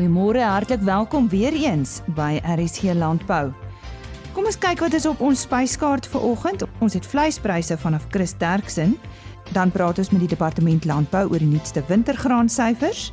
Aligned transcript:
Goeiemôre, 0.00 0.40
hartlik 0.40 0.80
welkom 0.80 1.26
weer 1.28 1.52
eens 1.52 1.98
by 2.16 2.38
RSG 2.40 2.94
Landbou. 2.96 3.50
Kom 4.32 4.46
ons 4.48 4.56
kyk 4.56 4.80
wat 4.80 4.94
is 4.96 5.04
op 5.04 5.20
ons 5.20 5.42
spyskaart 5.44 6.08
vir 6.08 6.22
oggend. 6.24 6.64
Ons 6.80 6.96
het 6.96 7.04
vleispryse 7.04 7.76
vanaf 7.82 8.06
Chris 8.08 8.32
Derksen. 8.40 8.94
Dan 9.52 9.68
praat 9.68 10.00
ons 10.00 10.08
met 10.14 10.24
die 10.24 10.30
departement 10.32 10.88
landbou 10.88 11.26
oor 11.28 11.44
die 11.44 11.50
nuutste 11.50 11.84
wintergraansyfers. 11.90 13.10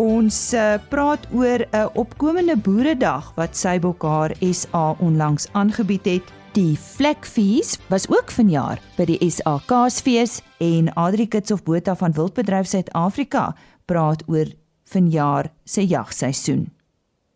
Ons 0.00 0.38
uh, 0.56 0.80
praat 0.88 1.28
oor 1.28 1.60
'n 1.60 1.92
opkomende 1.92 2.56
boeredag 2.56 3.34
wat 3.36 3.52
Sybokhaar 3.52 4.32
SA 4.40 4.96
onlangs 5.04 5.50
aangebied 5.52 6.08
het. 6.08 6.32
Die 6.56 6.72
Flekfees 6.72 7.76
was 7.92 8.08
ook 8.08 8.30
vanjaar 8.30 8.80
by 8.96 9.04
die 9.04 9.20
SA 9.30 9.60
Kaasfees 9.66 10.40
en 10.56 10.88
Adri 10.96 11.28
Kitsof 11.28 11.62
Botha 11.62 11.94
van 11.94 12.16
Wildbedryf 12.16 12.66
Suid-Afrika 12.66 13.52
praat 13.84 14.24
oor 14.26 14.48
vanjaar 14.94 15.50
se 15.64 15.84
jagseisoen. 15.86 16.68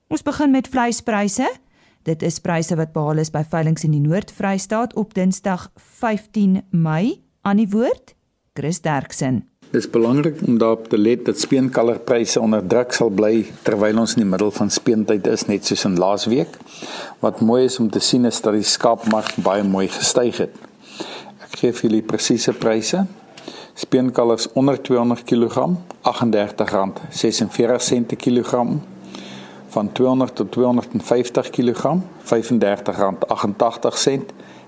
Ons 0.08 0.24
begin 0.24 0.54
met 0.54 0.70
vleispryse. 0.70 1.48
Dit 2.08 2.22
is 2.24 2.38
pryse 2.40 2.76
wat 2.78 2.94
behaal 2.94 3.20
is 3.20 3.32
by 3.34 3.42
veilinge 3.44 3.84
in 3.84 3.96
die 3.96 4.04
Noord-Vrystaat 4.04 4.94
op 4.96 5.12
Dinsdag 5.16 5.68
15 6.00 6.62
Mei 6.70 7.18
aan 7.44 7.60
die 7.60 7.68
woord 7.68 8.14
Chris 8.56 8.80
Derksen. 8.80 9.42
Dit 9.68 9.82
is 9.82 9.90
belangrik 9.92 10.38
om 10.46 10.56
daarop 10.58 10.86
te 10.88 10.96
let 10.98 11.26
dat 11.26 11.40
speenkallerpryse 11.40 12.40
onder 12.40 12.64
druk 12.64 12.94
sal 12.96 13.10
bly 13.12 13.42
terwyl 13.66 14.00
ons 14.00 14.14
in 14.16 14.22
die 14.22 14.30
middel 14.30 14.48
van 14.56 14.72
speentyd 14.72 15.28
is 15.28 15.44
net 15.50 15.68
soos 15.68 15.84
in 15.84 15.98
laasweek. 16.00 16.56
Wat 17.20 17.42
mooi 17.44 17.66
is 17.66 17.76
om 17.82 17.90
te 17.92 18.00
sien 18.00 18.24
is 18.24 18.40
dat 18.40 18.56
die 18.56 18.64
skaapmark 18.64 19.36
baie 19.44 19.66
mooi 19.68 19.90
gestyg 19.92 20.40
het. 20.46 20.56
Ek 21.44 21.60
gee 21.60 21.76
vir 21.76 21.90
julle 21.90 22.00
presiese 22.08 22.56
pryse. 22.56 23.04
Speenkalvers 23.78 24.52
onder 24.52 24.82
200 24.82 25.22
kg 25.22 25.68
R38.46 26.02 26.06
per 28.06 28.16
kilogram 28.16 28.82
van 29.68 29.92
200 29.92 30.34
tot 30.34 30.52
250 30.52 31.50
kg 31.50 31.96
R35.88 32.24 32.28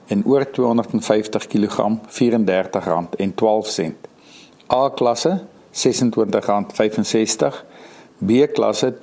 en 0.06 0.26
oor 0.26 0.50
250 0.50 1.46
kg 1.46 1.88
R34.12. 2.06 2.12
A-klasse 4.72 5.42
R26.65, 5.70 5.74
B-klasse 8.18 8.94
R22.02, 8.94 8.98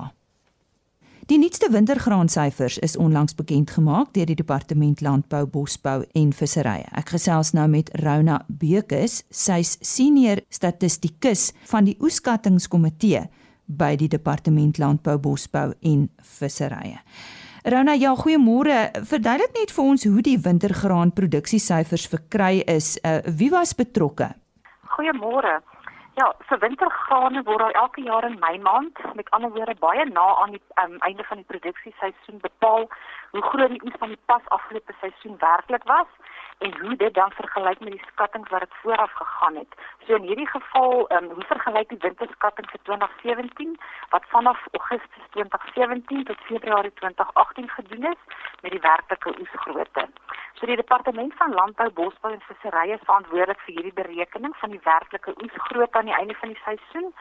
Die 1.30 1.38
nuutste 1.38 1.70
wintergraansyfers 1.70 2.78
is 2.82 2.96
onlangs 2.98 3.36
bekend 3.38 3.70
gemaak 3.70 4.10
deur 4.12 4.26
die 4.26 4.34
Departement 4.34 5.00
Landbou, 5.00 5.46
Bosbou 5.46 6.02
en 6.18 6.32
Visserye. 6.34 6.90
Ek 6.98 7.08
gesels 7.14 7.54
nou 7.56 7.68
met 7.70 7.90
Rona 8.02 8.42
Bekes, 8.48 9.22
sy's 9.30 9.78
senior 9.80 10.42
statistikus 10.50 11.54
van 11.70 11.84
die 11.86 11.94
oeskattingskomitee 12.02 13.30
by 13.78 13.94
die 13.96 14.08
Departement 14.08 14.78
Landbou, 14.78 15.18
Bosbou 15.22 15.72
en 15.82 16.08
Visserye. 16.38 16.98
Rona, 17.64 17.92
ja, 17.92 18.14
goeiemôre. 18.16 18.76
Verduidelik 19.04 19.52
net 19.52 19.72
vir 19.76 19.84
ons 19.84 20.06
hoe 20.08 20.22
die 20.24 20.38
wintergraan 20.40 21.12
produksiesyfers 21.12 22.06
verkry 22.08 22.62
is. 22.64 22.94
Uh, 23.04 23.20
wie 23.36 23.50
was 23.52 23.74
betrokke? 23.76 24.30
Goeiemôre. 24.96 25.58
Ja, 26.16 26.30
vir 26.48 26.58
wintergrane 26.64 27.44
word 27.44 27.62
al 27.68 27.76
elke 27.82 28.02
jaar 28.04 28.24
in 28.28 28.38
Mei 28.40 28.56
maand, 28.64 28.98
met 29.14 29.28
ander 29.36 29.52
woorde 29.52 29.76
baie 29.80 30.04
na 30.08 30.26
aan 30.42 30.56
die 30.56 30.62
um, 30.82 30.96
einde 31.06 31.24
van 31.28 31.40
die 31.40 31.48
produksieseisoen 31.52 32.40
bepaal 32.40 32.88
hoe 33.30 33.44
groot 33.52 33.70
die 33.70 33.82
oes 33.84 34.00
van 34.02 34.12
die 34.12 34.22
pas 34.32 34.48
afgelope 34.56 34.96
seisoen 35.00 35.36
werklik 35.40 35.84
was 35.84 36.10
en 36.64 36.80
hoe 36.80 36.96
dit 36.96 37.14
dan 37.14 37.30
vergelyk 37.32 37.80
met 37.80 37.92
die 37.92 38.06
skattings 38.12 38.50
wat 38.50 38.60
dit 38.60 38.74
vooraf 38.82 39.12
gegaan 39.12 39.56
het. 39.56 39.72
So 40.06 40.14
in 40.14 40.26
hierdie 40.28 40.48
geval, 40.48 41.06
ehm 41.08 41.24
um, 41.24 41.30
hoe 41.36 41.44
vergelyk 41.52 41.88
die 41.88 42.02
winterskatting 42.06 42.70
vir 42.70 42.80
2017 42.82 43.78
wat 44.10 44.24
vanaf 44.34 44.66
Augustus 44.72 45.24
2017 45.30 46.24
tot 46.24 46.46
Februarie 46.50 46.92
2018 46.94 47.68
gedoen 47.68 48.04
is 48.12 48.20
met 48.62 48.72
die 48.76 48.80
werklike 48.80 49.34
oesgrootte. 49.40 50.08
So 50.54 50.66
die 50.66 50.76
departement 50.76 51.34
van 51.36 51.56
landbou, 51.60 51.90
bosbou 51.90 52.32
en 52.32 52.42
visserye 52.48 52.98
is 52.98 53.06
verantwoordelik 53.08 53.60
vir 53.66 53.74
hierdie 53.74 53.98
berekening 54.02 54.56
van 54.62 54.70
die 54.76 54.84
werklike 54.84 55.34
oesgrootte 55.42 55.98
aan 55.98 56.12
die 56.12 56.18
einde 56.20 56.36
van 56.42 56.52
die 56.52 56.62
seisoen. 56.64 57.12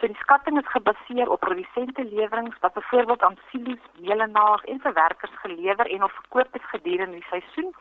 So 0.00 0.06
die 0.06 0.22
skatting 0.24 0.58
is 0.60 0.72
gebaseer 0.72 1.28
op 1.28 1.40
produsente 1.40 2.04
leweringe 2.04 2.56
wat 2.60 2.72
byvoorbeeld 2.72 3.22
aan 3.22 3.38
silo's, 3.50 3.84
meelenaars 4.00 4.64
en 4.64 4.80
verwerkers 4.80 5.36
gelewer 5.44 5.86
en 5.90 6.02
of 6.04 6.12
verkoop 6.12 6.56
is 6.56 6.70
gedurende 6.72 7.20
die 7.20 7.28
seisoen. 7.30 7.74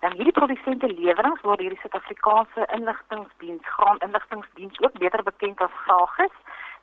Dan 0.00 0.12
hierdie 0.12 0.32
produsente 0.32 0.86
leweringe 0.86 1.42
word 1.42 1.58
deur 1.58 1.74
die 1.74 1.80
Suid-Afrikaanse 1.82 2.66
Inligtingdiens, 2.76 3.64
Graan 3.66 3.98
Inligtingdiens 4.06 4.80
ook 4.80 4.98
beter 5.02 5.22
bekend 5.26 5.60
as 5.60 5.74
GRAGIS, 5.84 6.36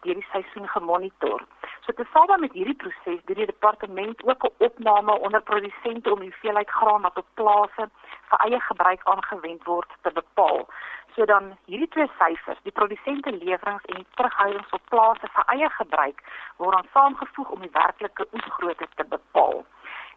deur 0.03 0.17
die 0.19 0.27
seisoen 0.31 0.67
gemonitor. 0.67 1.45
So 1.85 1.95
tesame 1.95 2.37
met 2.41 2.57
hierdie 2.57 2.75
proses 2.81 3.21
doen 3.29 3.39
die 3.39 3.47
departement 3.51 4.23
ook 4.23 4.43
'n 4.43 4.53
opname 4.67 5.13
onder 5.27 5.41
produsente 5.41 6.11
om 6.13 6.19
die 6.19 6.29
hoeveelheid 6.31 6.69
graan 6.69 7.01
wat 7.07 7.17
op 7.17 7.27
plase 7.33 7.89
vir 8.29 8.39
eie 8.45 8.59
gebruik 8.59 9.01
aangewend 9.03 9.63
word 9.63 9.89
te 10.01 10.11
bepaal. 10.11 10.67
So 11.15 11.25
dan 11.25 11.57
hierdie 11.65 11.87
twee 11.87 12.09
syfers, 12.19 12.59
die 12.63 12.77
produsente 12.79 13.31
leweringe 13.31 13.79
en 13.85 13.95
die 13.95 14.07
terughoudings 14.15 14.69
op 14.69 14.81
plase 14.89 15.27
vir 15.35 15.45
eie 15.55 15.69
gebruik, 15.69 16.19
word 16.57 16.75
dan 16.75 16.91
saamgevoeg 16.93 17.49
om 17.49 17.61
die 17.61 17.71
werklike 17.71 18.27
oesgrootte 18.33 18.87
te 18.95 19.05
bepaal. 19.05 19.65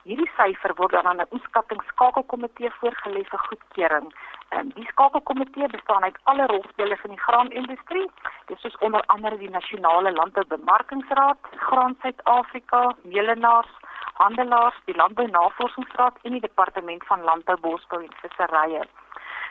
Hierdie 0.05 0.31
syfer 0.37 0.75
word 0.77 0.93
dan 0.93 1.07
aan 1.07 1.21
'n 1.21 1.33
oeskattingsskakelkomitee 1.37 2.71
voorgelê 2.81 3.23
vir 3.31 3.41
goedkeuring. 3.49 4.13
En 4.49 4.69
die 4.75 4.87
skakelkomitee 4.91 5.69
bestaan 5.69 6.03
uit 6.03 6.19
alle 6.23 6.47
rolspelers 6.47 7.05
in 7.05 7.11
die 7.11 7.25
graanindustrie. 7.27 8.11
Dit 8.47 8.65
is 8.65 8.79
onder 8.79 9.03
andere 9.07 9.37
die 9.39 9.51
Nasionale 9.51 10.13
Landboubemarkingsraad, 10.13 11.39
Graan 11.57 11.97
Suid-Afrika, 12.01 12.95
Melenaars, 13.03 13.73
Handelaars, 14.15 14.81
die 14.85 14.97
Landbounavorsingsraad 14.97 16.17
en 16.23 16.33
die 16.33 16.41
Departement 16.41 17.05
van 17.07 17.23
Landbou, 17.23 17.57
Bosbou 17.61 18.03
en 18.03 18.15
Visserye. 18.21 18.83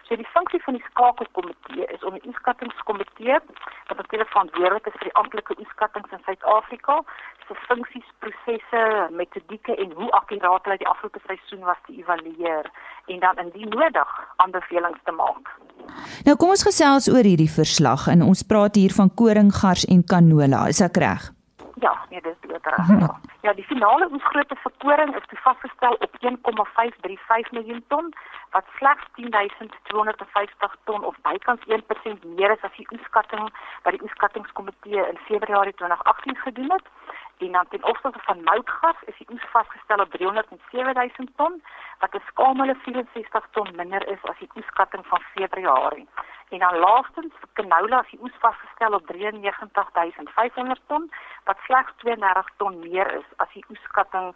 So 0.07 0.15
die 0.15 0.27
funksie 0.31 0.61
van 0.63 0.77
die 0.77 0.85
skakelkomitee 0.89 1.85
is 1.91 2.03
om 2.07 2.15
die 2.15 2.27
inskattingskomitee 2.29 3.39
wat 3.87 3.97
natuurlik 3.97 4.29
verantwoordelik 4.31 4.87
is 4.87 4.95
vir 4.99 5.09
die 5.09 5.17
amptelike 5.19 5.57
inskattings 5.59 6.13
in 6.15 6.23
Suid-Afrika 6.23 7.01
se 7.47 7.55
funksies, 7.67 8.07
prosesse, 8.23 8.83
metodieke 9.19 9.75
en 9.75 9.91
hoe 9.99 10.09
akkuraat 10.19 10.67
hulle 10.67 10.79
die 10.79 10.87
afgelope 10.87 11.19
seisoen 11.27 11.63
was 11.67 11.79
te 11.85 11.95
evalueer 11.99 12.71
en 13.13 13.19
dan 13.23 13.43
indien 13.43 13.71
nodig 13.75 14.15
aanbevelings 14.43 15.03
te 15.03 15.15
maak. 15.15 15.51
Nou 16.27 16.35
kom 16.39 16.55
ons 16.55 16.67
gesels 16.67 17.07
oor 17.11 17.27
hierdie 17.27 17.51
verslag 17.51 18.07
en 18.11 18.23
ons 18.23 18.43
praat 18.47 18.79
hier 18.79 18.95
van 18.95 19.11
koring, 19.11 19.51
gars 19.61 19.87
en 19.91 20.03
canola, 20.07 20.67
is 20.71 20.83
ek 20.83 20.99
reg? 21.03 21.31
Ja, 21.79 21.97
nee, 22.09 22.21
dis 22.21 22.39
beter 22.39 22.73
as 22.75 22.87
ja. 22.87 23.19
Ja, 23.41 23.53
die 23.53 23.63
finale 23.63 24.07
oesgrootte 24.11 24.55
vir 24.63 24.71
koring 24.83 25.15
is 25.15 25.39
vasgestel 25.43 25.93
op 26.05 26.15
1,535 26.19 27.51
miljoen 27.51 27.83
ton 27.87 28.13
wat 28.55 28.65
slegs 28.77 29.05
10250 29.15 30.75
ton 30.83 31.03
of 31.03 31.15
bykans 31.21 31.61
1% 31.67 32.25
meer 32.37 32.51
is 32.55 32.65
as 32.69 32.75
die 32.77 32.87
oeskatting 32.95 33.45
wat 33.83 33.93
die 33.93 34.01
oeskattingskomitee 34.01 35.05
in 35.11 35.21
Februarie 35.29 35.73
2018 35.73 36.35
gedoen 36.35 36.71
het. 36.71 36.89
En 37.37 37.51
dan 37.51 37.67
ten 37.69 37.83
opsigte 37.83 38.19
van 38.19 38.43
moutgas 38.43 38.95
is 39.05 39.17
die 39.17 39.27
oes 39.31 39.45
vasgestel 39.51 39.97
op 39.97 40.11
307000 40.11 41.29
ton 41.35 41.63
wat 41.99 42.13
'n 42.15 42.23
skamele 42.27 42.75
64 42.75 43.47
ton 43.51 43.75
minder 43.75 44.07
is 44.07 44.23
as 44.23 44.37
die 44.39 44.49
oeskatting 44.55 45.05
van 45.07 45.21
Februarie. 45.33 46.07
En 46.49 46.59
dan 46.59 46.77
laastens 46.77 47.33
vir 47.39 47.49
canola 47.53 48.01
is 48.01 48.09
die 48.09 48.21
oes 48.21 48.37
vasgestel 48.39 48.93
op 48.93 49.07
93500 49.07 50.81
ton 50.87 51.11
wat 51.43 51.57
slegs 51.65 51.91
32 51.97 52.49
ton 52.57 52.79
meer 52.79 53.13
is 53.13 53.29
as 53.35 53.51
die 53.53 53.65
oeskatting 53.69 54.35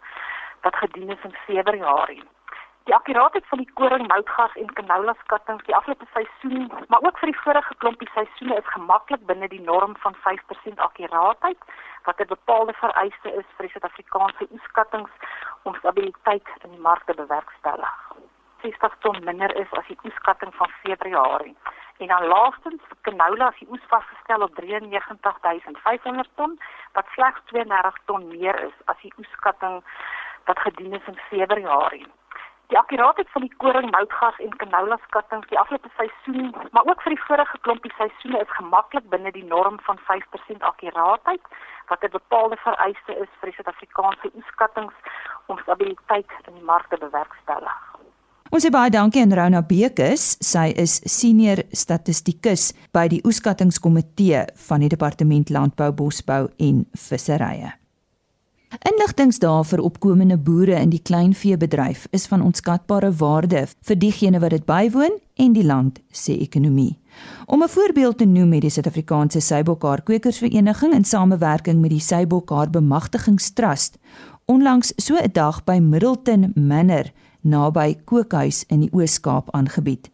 wat 0.60 0.76
gedoen 0.76 1.10
is 1.10 1.22
in 1.22 1.36
Februarie. 1.46 2.22
Die 2.84 2.94
akkuraatheid 2.94 3.46
van 3.46 3.60
die 3.62 3.72
koring, 3.78 4.08
moutgas 4.10 4.54
en 4.58 4.70
canola 4.74 5.12
skattings 5.20 5.66
die 5.68 5.74
afgelope 5.76 6.06
seisoen, 6.12 6.64
maar 6.90 7.04
ook 7.06 7.18
vir 7.20 7.30
die 7.30 7.40
vorige 7.40 7.74
klompie 7.78 8.08
seisoene 8.10 8.56
is 8.58 8.70
gemaklik 8.74 9.26
binne 9.28 9.48
die 9.52 9.60
norm 9.62 9.92
van 10.04 10.16
5% 10.24 10.80
akkuraatheid 10.86 11.60
wat 12.08 12.20
'n 12.20 12.32
bepaalde 12.32 12.74
vereiste 12.80 13.30
is 13.40 13.46
vir 13.56 13.66
die 13.66 13.72
Suid-Afrikaanse 13.74 14.48
oeskattings 14.50 15.10
om 15.62 15.76
stabiliteit 15.78 16.48
in 16.64 16.70
die 16.70 16.84
mark 16.86 17.04
te 17.06 17.14
bewerkstellig. 17.14 17.94
60 18.62 18.96
ton 18.98 19.24
minder 19.24 19.54
is 19.56 19.70
as 19.78 19.86
die 19.86 19.98
oeskatting 20.04 20.54
van 20.54 20.70
Februarie. 20.82 21.56
En 21.98 22.06
dan 22.06 22.26
laastens 22.26 22.82
vir 22.88 22.98
canola 23.00 23.48
is 23.52 23.58
die 23.58 23.68
oes 23.70 23.86
vasgestel 23.92 24.42
op 24.42 24.54
93500 24.54 26.28
ton 26.34 26.58
wat 26.92 27.06
slegs 27.14 27.40
32 27.44 27.98
ton 28.04 28.28
meer 28.28 28.60
is 28.62 28.74
as 28.84 28.98
die 29.02 29.12
oeskatting 29.18 29.84
wat 30.44 30.58
gedien 30.58 30.92
is 30.92 31.06
in 31.06 31.18
Februarie. 31.30 32.06
Die 32.72 32.78
akkuraatheid 32.78 33.28
van 33.34 33.44
die 33.44 33.56
koring, 33.60 33.90
moutgas 33.92 34.38
en 34.40 34.54
canola 34.56 34.96
skattings 35.04 35.48
die 35.50 35.58
afgelope 35.60 35.90
seisoen, 35.98 36.54
maar 36.72 36.86
ook 36.88 37.02
vir 37.04 37.12
die 37.12 37.24
vorige 37.26 37.58
klompie 37.66 37.92
seisoene 37.98 38.40
is 38.40 38.54
gemaklik 38.56 39.10
binne 39.12 39.32
die 39.34 39.44
norm 39.44 39.76
van 39.88 40.00
5% 40.06 40.64
akkuraatheid 40.70 41.50
wat 41.90 42.04
'n 42.04 42.16
bepaalde 42.16 42.56
vereiste 42.64 43.12
is 43.24 43.28
vir 43.40 43.50
die 43.50 43.56
Suid-Afrikaanse 43.56 44.30
oeskattings 44.38 44.96
om 45.46 45.58
stabiliteit 45.58 46.32
in 46.48 46.54
die 46.54 46.68
mark 46.72 46.88
te 46.88 46.96
bewerkstellig. 47.04 47.76
Ons 48.52 48.64
sê 48.64 48.70
baie 48.70 48.90
dankie 48.90 49.22
aan 49.22 49.36
Rona 49.36 49.62
Bekes. 49.62 50.24
Sy 50.40 50.72
is 50.76 51.00
senior 51.04 51.58
statistikus 51.72 52.72
by 52.92 53.08
die 53.08 53.20
oeskattingskomitee 53.24 54.46
van 54.68 54.80
die 54.80 54.88
Departement 54.88 55.50
Landbou, 55.50 55.92
Bosbou 55.92 56.48
en 56.58 56.84
Visserye. 56.92 57.81
Inligtingsdae 58.80 59.64
vir 59.68 59.82
opkomende 59.84 60.38
boere 60.40 60.78
in 60.80 60.92
die 60.94 61.02
kleinveebedryf 61.04 62.06
is 62.16 62.24
van 62.30 62.40
onskatbare 62.40 63.10
waarde 63.20 63.66
vir 63.68 63.98
diegene 64.00 64.40
wat 64.40 64.54
dit 64.54 64.64
bywoon 64.64 65.18
en 65.44 65.52
die 65.52 65.64
land 65.66 65.98
se 66.08 66.32
ekonomie. 66.32 66.96
Om 67.46 67.62
'n 67.62 67.68
voorbeeld 67.68 68.18
te 68.18 68.24
noem 68.24 68.48
met 68.48 68.60
die 68.60 68.70
Suid-Afrikaanse 68.70 69.40
Seibokhaar 69.40 70.02
Kwekersvereniging 70.02 70.94
in 70.94 71.04
samewerking 71.04 71.80
met 71.80 71.90
die 71.90 72.00
Seibokhaar 72.00 72.70
Bemagtigingstrust 72.70 73.98
onlangs 74.46 74.92
so 74.96 75.16
'n 75.16 75.32
dag 75.32 75.64
by 75.64 75.78
Middleton 75.78 76.52
Manor 76.54 77.12
naby 77.40 77.98
Kookhuis 78.04 78.64
in 78.68 78.80
die 78.80 78.90
Oos-Kaap 78.92 79.50
aangebied. 79.50 80.10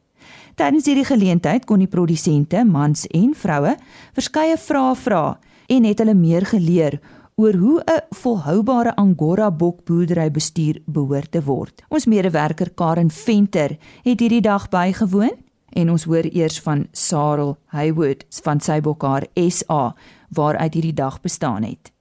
Tydens 0.54 0.87
hierdie 0.87 1.04
geleentheid 1.04 1.64
kon 1.64 1.78
die 1.78 1.87
produsente, 1.87 2.64
mans 2.64 3.06
en 3.06 3.34
vroue, 3.34 3.76
verskeie 4.12 4.56
vrae 4.58 4.94
vra 4.94 5.38
en 5.66 5.84
het 5.84 5.99
hulle 5.99 6.14
meer 6.14 6.46
geleer 6.46 7.00
oor 7.38 7.55
hoe 7.55 7.82
'n 7.85 8.02
volhoubare 8.11 8.96
Angora 8.96 9.50
bokboerdery 9.50 10.31
bestuur 10.31 10.81
behoort 10.85 11.31
te 11.31 11.43
word. 11.43 11.82
Ons 11.88 12.06
medewerker 12.06 12.70
Karen 12.75 13.11
Venter 13.11 13.79
het 14.02 14.20
hierdie 14.20 14.40
dag 14.40 14.69
bygewoon 14.69 15.37
en 15.73 15.90
ons 15.90 16.05
hoor 16.05 16.26
eers 16.32 16.61
van 16.61 16.87
Sarel 16.93 17.56
Haywood 17.67 18.25
van 18.43 18.61
Sybokhaar 18.61 19.26
SA 19.35 19.94
waaruit 20.29 20.75
hierdie 20.75 20.94
dag 20.94 21.20
bestaan 21.20 21.62
het. 21.62 21.93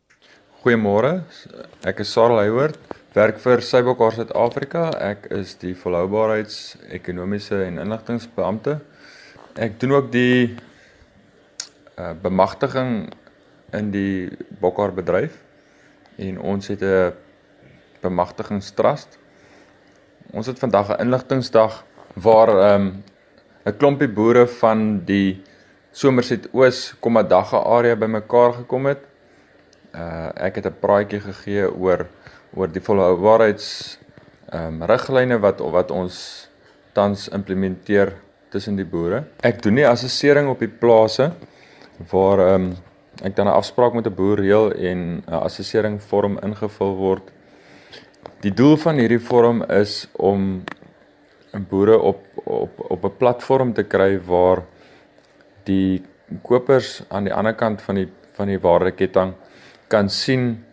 Goeiemôre. 0.63 1.22
Ek 1.81 2.00
is 2.00 2.12
Sarel 2.12 2.38
Haywood, 2.38 2.78
werk 3.13 3.39
vir 3.39 3.62
Sybokhaar 3.62 4.13
Suid-Afrika. 4.13 4.89
Ek 5.00 5.28
is 5.30 5.56
die 5.56 5.75
volhoubaarheids 5.75 6.78
ekonomiese 6.89 7.63
en 7.63 7.78
inligtingbeampte. 7.78 8.80
Ek 9.54 9.80
doen 9.80 9.92
ook 9.92 10.12
die 10.12 10.57
uh, 12.00 12.13
bemagtiging 12.22 13.13
in 13.74 13.92
die 13.92 14.30
Bokkar 14.62 14.94
bedryf 14.96 15.36
en 16.18 16.40
ons 16.40 16.68
het 16.68 16.81
'n 16.81 17.14
bemagtigingstrust. 18.02 19.18
Ons 20.31 20.48
het 20.48 20.60
vandag 20.60 20.90
'n 20.90 21.02
inligtingsdag 21.02 21.84
waar 22.14 22.50
ehm 22.50 22.81
um, 22.81 23.04
'n 23.66 23.78
klompie 23.78 24.08
boere 24.08 24.48
van 24.48 25.06
die 25.06 25.42
Somerset 25.92 26.48
Oos 26.54 26.96
Komadaga 27.00 27.58
area 27.58 27.96
bymekaar 27.96 28.54
gekom 28.54 28.86
het. 28.86 29.00
Uh 29.96 30.30
ek 30.36 30.56
het 30.56 30.66
'n 30.66 30.80
praatjie 30.80 31.20
gegee 31.20 31.66
oor 31.74 32.06
oor 32.54 32.68
die 32.72 32.81
volhoubaarheids 32.81 34.00
ehm 34.50 34.81
um, 34.81 34.84
riglyne 34.84 35.40
wat 35.40 35.60
wat 35.60 35.92
ons 35.92 36.50
tans 36.94 37.30
implementeer 37.30 38.13
tussen 38.50 38.75
die 38.75 38.86
boere. 38.86 39.24
Ek 39.44 39.62
doen 39.62 39.74
nie 39.74 39.88
assessering 39.88 40.50
op 40.50 40.60
die 40.60 40.72
plase 40.72 41.31
waar 42.12 42.40
ehm 42.40 42.62
um, 42.62 42.75
ek 43.24 43.36
dan 43.36 43.48
'n 43.48 43.58
afspraak 43.62 43.94
met 43.94 44.08
'n 44.08 44.16
boer 44.16 44.40
reël 44.40 44.72
en 44.72 45.24
'n 45.25 45.34
assessering 45.34 46.02
vorm 46.02 46.38
ingevul 46.42 46.96
word. 46.96 47.31
Die 48.42 48.54
doel 48.54 48.78
van 48.78 48.96
hierdie 48.96 49.19
vorm 49.19 49.64
is 49.64 50.08
om 50.12 50.64
boere 51.69 52.00
op 52.00 52.19
op 52.44 52.72
op 52.78 53.04
'n 53.04 53.18
platform 53.18 53.74
te 53.74 53.84
kry 53.84 54.19
waar 54.25 54.64
die 55.64 56.04
kopers 56.42 57.04
aan 57.08 57.24
die 57.24 57.34
ander 57.34 57.54
kant 57.54 57.81
van 57.81 57.96
die 57.96 58.10
van 58.31 58.48
die 58.48 58.60
waardeketting 58.60 59.34
kan 59.88 60.10
sien 60.10 60.66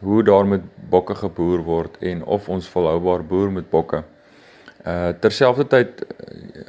hoe 0.00 0.22
daar 0.22 0.46
met 0.46 0.60
bokke 0.90 1.14
geboer 1.14 1.58
word 1.58 1.96
en 2.00 2.24
of 2.24 2.48
ons 2.48 2.68
volhoubaar 2.68 3.24
boer 3.24 3.52
met 3.52 3.70
bokke. 3.70 4.02
Uh 4.86 5.08
terselfdertyd 5.20 6.06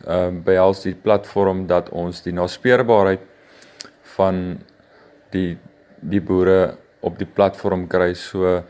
uh 0.07 0.27
behels 0.43 0.81
die 0.81 0.95
platform 0.95 1.67
dat 1.67 1.89
ons 1.89 2.21
die 2.21 2.33
naspeurbaarheid 2.33 3.19
van 4.01 4.59
die 5.31 5.57
die 6.01 6.21
boere 6.21 6.77
op 7.01 7.17
die 7.17 7.27
platform 7.29 7.87
kry 7.87 8.13
so 8.17 8.63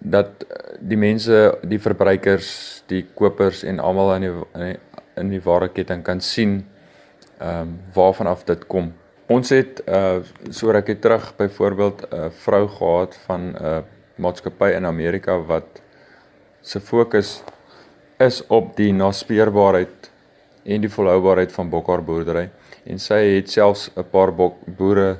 dat 0.00 0.44
die 0.80 0.96
mense, 0.96 1.58
die 1.62 1.78
verbruikers, 1.78 2.82
die 2.88 3.04
kopers 3.14 3.62
en 3.68 3.80
almal 3.80 4.14
in 4.16 4.26
die 4.26 4.76
in 5.20 5.28
die 5.28 5.42
wareketting 5.44 6.02
kan 6.06 6.20
sien 6.24 6.62
ehm 7.40 7.60
um, 7.60 7.78
waarvan 7.94 8.26
af 8.26 8.44
dit 8.44 8.66
kom. 8.68 8.92
Ons 9.28 9.52
het 9.54 9.82
uh 9.86 10.20
so 10.50 10.72
rukkie 10.72 10.98
terug 10.98 11.32
byvoorbeeld 11.36 12.02
'n 12.02 12.16
uh, 12.16 12.30
vrou 12.30 12.68
gehad 12.68 13.16
van 13.26 13.40
'n 13.40 13.56
uh, 13.62 13.78
maatskappy 14.16 14.70
in 14.76 14.86
Amerika 14.86 15.38
wat 15.38 15.80
se 16.60 16.80
fokus 16.80 17.42
is 18.18 18.46
op 18.46 18.76
die 18.76 18.92
naspeurbaarheid 18.92 20.10
en 20.64 20.80
die 20.80 20.90
volhoubaarheid 20.92 21.52
van 21.52 21.70
bokhaar 21.70 22.02
boerdery 22.04 22.50
en 22.84 22.98
sy 22.98 23.20
het 23.36 23.50
selfs 23.50 23.90
'n 23.96 24.04
paar 24.10 24.34
bok 24.34 24.56
boere 24.66 25.16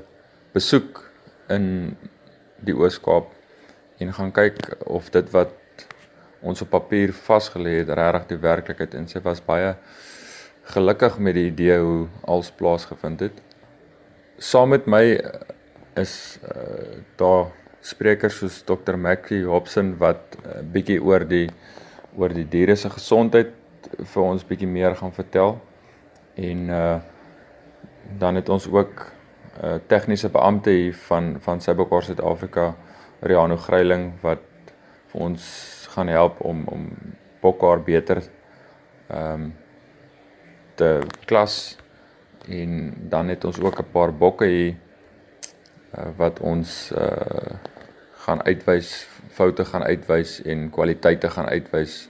besoek 0.52 1.04
in 1.48 1.96
die 2.64 2.74
Oos-Kaap 2.74 3.30
en 4.00 4.12
gaan 4.16 4.32
kyk 4.32 4.58
of 4.86 5.10
dit 5.14 5.28
wat 5.34 5.54
ons 6.40 6.62
op 6.64 6.70
papier 6.72 7.12
vasgelê 7.12 7.80
het 7.82 7.92
regtig 7.92 8.30
die 8.32 8.40
werklikheid 8.42 8.96
is. 8.96 9.12
Sy 9.12 9.22
was 9.24 9.42
baie 9.44 9.74
gelukkig 10.72 11.18
met 11.18 11.36
die 11.36 11.48
idee 11.50 11.78
hoe 11.78 12.08
alles 12.24 12.50
plaasgevind 12.56 13.26
het. 13.26 13.40
Saam 14.40 14.72
met 14.72 14.86
my 14.88 15.04
is 16.00 16.38
uh, 16.44 17.00
daar 17.20 17.50
sprekers 17.84 18.38
soos 18.40 18.60
Dr. 18.64 18.96
Mackie 18.96 19.44
Hobson 19.44 19.96
wat 19.98 20.36
'n 20.36 20.48
uh, 20.48 20.62
bietjie 20.72 21.00
oor 21.02 21.24
die 21.28 21.48
oor 22.16 22.32
die 22.34 22.48
diere 22.48 22.76
se 22.76 22.90
gesondheid 22.90 23.52
vir 23.96 24.22
ons 24.22 24.44
bietjie 24.44 24.68
meer 24.68 24.96
gaan 24.96 25.12
vertel. 25.12 25.60
En 26.34 26.68
uh 26.68 26.98
dan 28.18 28.34
het 28.34 28.48
ons 28.48 28.66
ook 28.66 29.12
uh, 29.62 29.78
tegniese 29.86 30.28
beampte 30.28 30.70
hier 30.70 30.94
van 30.94 31.36
van 31.40 31.60
Sybokor 31.60 32.02
Suid-Afrika, 32.02 32.74
Riano 33.20 33.56
Greiling 33.56 34.12
wat 34.22 34.44
vir 35.12 35.20
ons 35.20 35.42
gaan 35.94 36.08
help 36.08 36.40
om 36.40 36.64
om 36.68 36.86
bokkar 37.40 37.82
beter 37.84 38.22
ehm 39.08 39.32
um, 39.32 39.52
te 40.74 41.00
klas 41.28 41.76
en 42.48 42.94
dan 43.12 43.28
het 43.28 43.44
ons 43.44 43.60
ook 43.60 43.80
'n 43.80 43.90
paar 43.92 44.12
bokke 44.14 44.44
hier 44.44 44.74
uh, 45.98 46.08
wat 46.16 46.40
ons 46.40 46.92
uh, 46.96 47.58
gaan 48.24 48.42
uitwys 48.42 49.08
foute 49.28 49.64
gaan 49.64 49.82
uitwys 49.82 50.42
en 50.42 50.70
kwaliteite 50.70 51.30
gaan 51.30 51.48
uitwys 51.48 52.08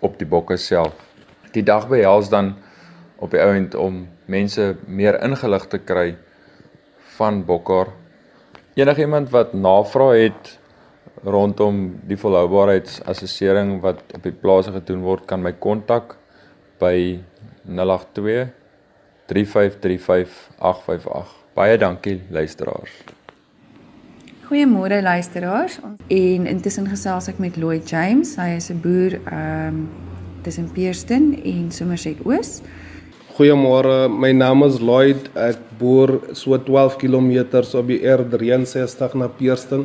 op 0.00 0.18
die 0.18 0.26
bokke 0.26 0.56
self. 0.56 0.94
Die 1.52 1.62
dag 1.62 1.88
behels 1.88 2.28
dan 2.28 2.56
op 3.16 3.30
die 3.30 3.40
ouend 3.40 3.74
om 3.74 4.08
mense 4.24 4.76
meer 4.86 5.22
ingelig 5.22 5.66
te 5.66 5.78
kry 5.78 6.16
van 7.18 7.42
Bokkar. 7.44 7.92
Enige 8.78 9.00
iemand 9.00 9.30
wat 9.34 9.52
navraag 9.52 10.22
het 10.22 10.58
rondom 11.26 11.98
die 12.06 12.16
volhoubaarheidsassessering 12.16 13.80
wat 13.82 14.02
op 14.14 14.22
die 14.22 14.32
plase 14.32 14.72
gedoen 14.72 15.02
word, 15.02 15.26
kan 15.26 15.42
my 15.42 15.52
kontak 15.58 16.16
by 16.78 17.18
082 17.66 18.52
3535 19.28 20.36
858. 20.58 21.34
Baie 21.58 21.78
dankie 21.78 22.20
luisteraars. 22.30 22.92
Goeiemôre 24.48 25.02
luisteraars. 25.02 25.80
En 26.08 26.46
intussen 26.46 26.86
gesels 26.88 27.28
ek 27.28 27.40
met 27.42 27.58
Lloyd 27.60 27.90
James. 27.90 28.36
Hy 28.38 28.54
is 28.56 28.70
'n 28.70 28.80
boer 28.80 29.18
ehm 29.24 29.66
um, 29.66 29.88
tussen 30.42 30.70
Pierston 30.72 31.34
en 31.44 31.70
Somerset 31.72 32.22
Oos. 32.24 32.60
Goeiemôre, 33.38 34.10
my 34.10 34.32
naam 34.34 34.64
is 34.66 34.80
Lloyd. 34.82 35.28
Ek 35.38 35.60
boer 35.78 36.34
so 36.34 36.56
12 36.58 36.96
km 36.98 37.28
op 37.78 37.86
die 37.86 38.00
R63 38.02 39.12
na 39.14 39.28
Pierston. 39.30 39.84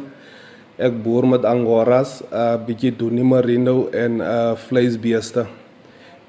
Ek 0.82 0.96
boer 1.06 1.28
met 1.30 1.46
angoras, 1.46 2.24
'n 2.24 2.34
uh, 2.34 2.58
bietjie 2.58 2.90
doenie 2.98 3.22
merino 3.22 3.94
en 3.94 4.18
uh 4.26 4.56
vleisbeeste. 4.58 5.46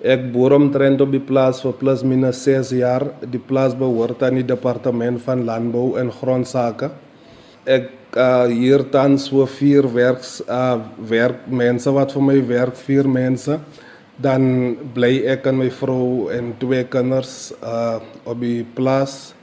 Ek 0.05 0.21
boer 0.35 0.53
omtrent 0.53 1.01
op 1.01 1.17
die 1.17 1.23
plaas 1.31 1.63
vir 1.65 1.73
plus 1.73 2.05
minus 2.05 2.45
6 2.45 2.75
jaar. 2.77 3.09
Die 3.25 3.41
plaas 3.41 3.73
behoort 3.73 4.21
aan 4.23 4.37
die 4.43 4.45
departement 4.45 5.17
van 5.25 5.47
landbou 5.49 5.97
en 5.97 6.13
grondsake. 6.13 6.91
Ek 7.65 7.89
uh 8.21 8.45
hier 8.53 8.85
tans 8.93 9.31
so 9.33 9.47
vier 9.47 9.89
werks 9.89 10.43
uh 10.45 10.77
werkmense 11.01 11.89
wat 11.89 12.13
vir 12.13 12.23
my 12.23 12.39
werk, 12.53 12.77
vier 12.77 13.09
mense. 13.09 13.57
Dan 14.23 14.77
bly 14.95 15.25
ek 15.27 15.49
en 15.51 15.59
my 15.59 15.71
vrou 15.75 16.29
en 16.31 16.53
twee 16.61 16.85
kinders 16.87 17.53
uh 17.63 17.99
op 18.25 18.39
die 18.41 18.63
plaas. 18.77 19.35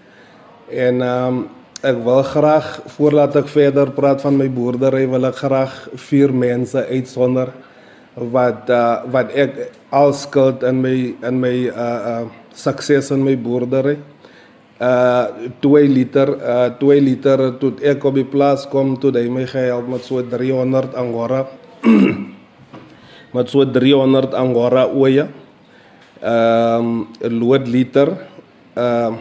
En 0.71 1.01
um 1.03 1.41
ek 1.81 1.97
wil 2.05 2.21
graag 2.23 2.67
voordat 2.93 3.35
ek 3.41 3.49
verder 3.49 3.89
praat 3.91 4.21
van 4.21 4.37
my 4.37 4.47
boerdery 4.53 5.07
wil 5.09 5.25
ek 5.25 5.41
graag 5.41 5.73
vier 6.09 6.29
mense 6.29 6.77
uitsonder 6.77 7.49
wat 8.15 8.69
uh, 8.69 9.01
wat 9.11 9.31
ek 9.33 9.59
al 9.89 10.13
skuld 10.13 10.63
in 10.67 10.81
my 10.83 10.95
in 11.25 11.39
my 11.41 11.55
uh 11.71 11.99
uh 12.13 12.25
sukses 12.53 13.11
in 13.11 13.23
my 13.23 13.35
boerdery. 13.35 13.97
Uh 14.81 15.49
2 15.63 15.87
liter 15.87 16.29
uh 16.37 16.69
2 16.79 16.99
liter 17.01 17.47
tot 17.59 17.81
ek 17.81 18.03
op 18.05 18.15
die 18.19 18.27
plaas 18.27 18.67
kom 18.69 18.97
toe 18.99 19.13
hy 19.15 19.27
my 19.29 19.47
gehelp 19.47 19.87
met 19.87 20.03
so 20.05 20.21
300 20.21 20.95
angora. 20.95 21.47
met 23.33 23.49
so 23.49 23.65
300 23.65 24.33
angora 24.33 24.87
oeye. 24.87 25.27
Ehm 26.21 27.07
um, 27.21 27.39
lood 27.39 27.67
liter. 27.67 28.09
Ehm 28.75 29.13
uh, 29.13 29.19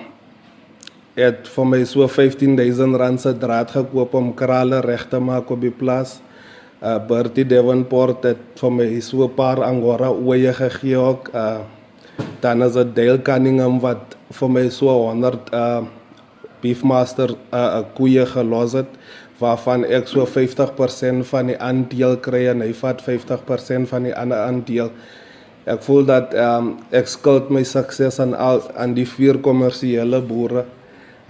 het 1.20 1.48
vir 1.50 1.66
my 1.66 1.80
so 1.84 2.06
15000 2.08 2.96
rand 2.96 3.20
se 3.20 3.32
draad 3.38 3.70
gekoop 3.74 4.14
om 4.14 4.32
krale 4.34 4.80
reg 4.80 5.06
te 5.10 5.18
maak 5.18 5.50
op 5.50 5.60
die 5.60 5.74
plaas. 5.74 6.20
Uh 6.80 6.96
Bertie 7.06 7.44
Devonport 7.44 8.24
het 8.24 8.60
vir 8.60 8.72
my 8.72 9.00
so 9.00 9.24
'n 9.24 9.34
paar 9.34 9.62
angora 9.64 10.10
oeye 10.10 10.52
gegee 10.52 10.96
ook. 10.96 11.30
Uh 11.34 11.60
dan 12.40 12.62
is 12.62 12.72
dit 12.72 12.96
Dale 12.96 13.22
Cunningham 13.22 13.80
wat 13.80 14.16
vir 14.30 14.48
my 14.50 14.68
so 14.68 14.88
100 14.88 15.52
uh 15.52 15.82
beefmaster 16.62 17.34
uh 17.52 17.82
koeie 17.94 18.26
gelos 18.26 18.72
het 18.72 18.88
waarvan 19.40 19.86
ek 19.88 20.08
so 20.10 20.26
50% 20.28 21.24
van 21.30 21.52
die 21.52 21.58
aandeel 21.58 22.18
kry 22.24 22.46
en 22.52 22.64
hy 22.64 22.72
vat 22.76 23.00
50% 23.04 23.88
van 23.90 24.08
die 24.08 24.14
ander 24.16 24.44
aandeel. 24.44 24.92
Ek 25.70 25.82
voel 25.84 26.06
dat 26.08 26.34
um, 26.36 26.74
ek 26.96 27.08
skuld 27.08 27.50
my 27.52 27.62
sukses 27.68 28.20
aan 28.20 28.34
al 28.34 28.62
aan 28.80 28.94
die 28.96 29.08
vier 29.08 29.40
kommersiële 29.44 30.22
boere 30.24 30.66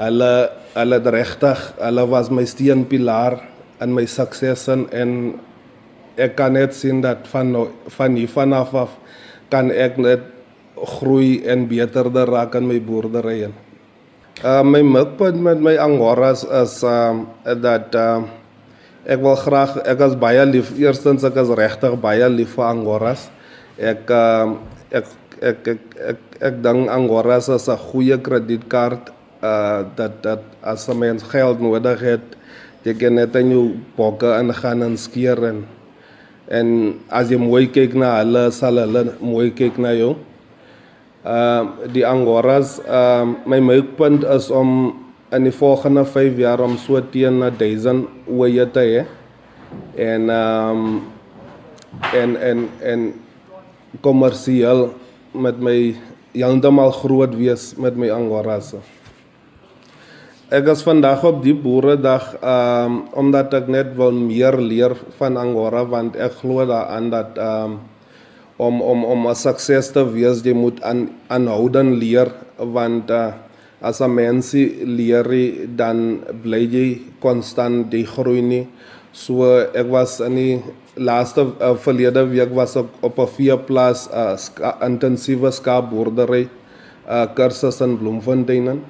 hulle 0.00 0.32
hulle 0.74 0.98
regtig 1.12 1.62
hulle 1.80 2.04
was 2.08 2.30
my 2.32 2.44
steunpilaar 2.48 3.40
in 3.84 3.92
my 3.96 4.06
sukses 4.08 4.68
en 4.70 5.14
ek 6.20 6.36
kan 6.38 6.54
net 6.56 6.76
sien 6.76 7.02
dat 7.04 7.26
van 7.32 7.52
van 7.96 8.16
hier 8.16 8.30
vanaf 8.30 8.74
af 8.74 8.94
kan 9.52 9.70
ek 9.70 9.98
net 9.98 10.24
groei 10.98 11.42
en 11.44 11.66
beterder 11.68 12.30
raak 12.30 12.54
in 12.56 12.68
my 12.68 12.78
boerdery. 12.80 13.50
Uh 14.38 14.62
my 14.62 14.80
mikpunt 14.80 15.36
met 15.42 15.58
my 15.58 15.74
angoras 15.76 16.46
is 16.46 16.80
um 16.86 17.26
uh, 17.44 17.56
dat 17.58 17.90
uh 17.98 18.22
ek 19.04 19.18
wil 19.20 19.34
graag 19.36 19.82
ek 19.82 20.00
is 20.06 20.14
baie 20.16 20.44
lief 20.46 20.70
eerstens 20.78 21.26
ek 21.26 21.36
is 21.42 21.50
regtig 21.58 21.98
baie 22.00 22.24
lief 22.30 22.54
vir 22.54 22.70
angoras. 22.70 23.26
Ek 23.76 24.06
uh 24.08 24.56
ek 24.94 25.06
ek 25.40 25.58
ek 25.66 25.68
ek, 25.74 25.82
ek, 26.14 26.20
ek 26.40 26.54
dink 26.62 26.88
angoras 26.88 27.50
is 27.52 27.68
'n 27.68 27.76
goeie 27.90 28.16
kredietkaart 28.16 29.12
uh 29.42 29.84
dat 29.98 30.22
dat 30.22 30.42
as 30.62 30.88
'n 30.88 30.96
mens 30.96 31.22
geld 31.26 31.60
nodig 31.60 32.00
het, 32.00 32.26
jy 32.86 32.94
kan 32.94 33.14
net 33.18 33.36
in 33.36 33.50
jou 33.50 33.66
bokke 33.96 34.30
ingaan 34.40 34.82
en 34.82 34.96
skeer 34.96 35.36
en 35.44 35.66
en 36.48 36.68
as 37.10 37.28
jy 37.28 37.36
mooi 37.36 37.66
kyk 37.68 37.92
na 37.94 38.22
hulle 38.22 38.48
sal 38.52 38.78
hulle 38.78 39.12
mooi 39.20 39.50
kyk 39.50 39.76
na 39.76 39.92
jou. 39.92 40.16
Uh 41.20 41.84
die 41.92 42.04
angoras, 42.06 42.78
uh 42.80 43.28
my 43.44 43.60
mikpunt 43.60 44.24
is 44.24 44.48
om 44.48 44.96
in 45.30 45.44
die 45.44 45.52
volgende 45.52 46.04
5 46.08 46.38
jaar 46.40 46.60
om 46.64 46.78
so 46.80 46.96
teen 47.12 47.42
1000 47.44 48.08
oeye 48.24 48.64
te 48.72 48.80
hê. 48.80 49.02
En 50.00 50.30
um 50.32 50.80
en 52.16 52.36
en 52.36 52.58
en 52.80 53.00
kommersieel 54.00 54.94
met 55.36 55.60
my 55.60 55.92
heeltemal 56.32 56.94
groot 57.02 57.36
wees 57.36 57.74
met 57.76 57.96
my 58.00 58.08
angoras. 58.08 58.72
Ek 60.50 60.66
is 60.72 60.80
vandag 60.82 61.20
op 61.26 61.44
die 61.44 61.54
boeredag 61.54 62.32
um 62.40 63.04
omdat 63.12 63.54
ek 63.60 63.68
net 63.68 63.92
wil 63.94 64.16
meer 64.16 64.56
leer 64.56 64.96
van 65.20 65.36
Angora 65.36 65.84
want 65.84 66.16
ek 66.16 66.40
glo 66.40 66.64
daaraan 66.64 67.12
dat 67.12 67.36
um 67.36 67.76
om 68.66 68.82
om 68.84 69.04
om 69.04 69.20
'n 69.28 69.34
sukses 69.34 69.88
te 69.94 70.02
wees 70.14 70.44
jy 70.44 70.54
moet 70.54 70.82
aan 70.82 71.08
aanhouden 71.28 71.96
leer 72.02 72.28
want 72.58 73.10
uh, 73.10 73.32
as 73.80 74.00
'n 74.00 74.14
mens 74.14 74.52
leer 74.98 75.28
dan 75.76 76.20
bly 76.42 76.62
jy 76.76 76.88
konstant 77.20 77.90
die 77.90 78.04
groei 78.04 78.42
nie. 78.42 78.66
So 79.12 79.44
ek 79.74 79.88
was 79.90 80.20
in 80.20 80.34
die 80.36 80.62
laaste 80.96 81.42
uh, 81.60 81.74
verlede 81.74 82.22
week 82.28 82.54
was 82.54 82.76
ek 82.76 82.86
op 83.00 83.18
'n 83.18 83.26
veeplaas 83.36 84.08
'n 84.08 84.14
uh, 84.14 84.36
ska, 84.36 84.76
intensiewe 84.86 85.50
skaapboerdery 85.50 86.48
uh, 87.08 87.26
kursus 87.34 87.80
in 87.80 87.98
Bloemfontein 87.98 88.80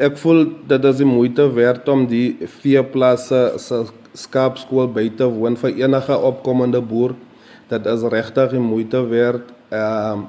ek 0.00 0.16
voel 0.22 0.46
dit 0.68 0.84
is 0.88 1.00
moeite 1.04 1.44
werd 1.52 1.88
om 1.92 2.06
die 2.08 2.38
veeplase 2.60 3.40
se 3.60 3.82
skaapskool 4.16 4.88
by 4.94 5.04
te 5.16 5.26
woon 5.28 5.58
vir 5.60 5.76
enige 5.84 6.16
opkomende 6.16 6.80
boer. 6.82 7.12
Dit 7.70 7.86
is 7.86 8.02
regtig 8.02 8.52
moeite 8.58 9.00
werd. 9.06 9.46
Ehm 9.70 10.26
uh, 10.26 10.28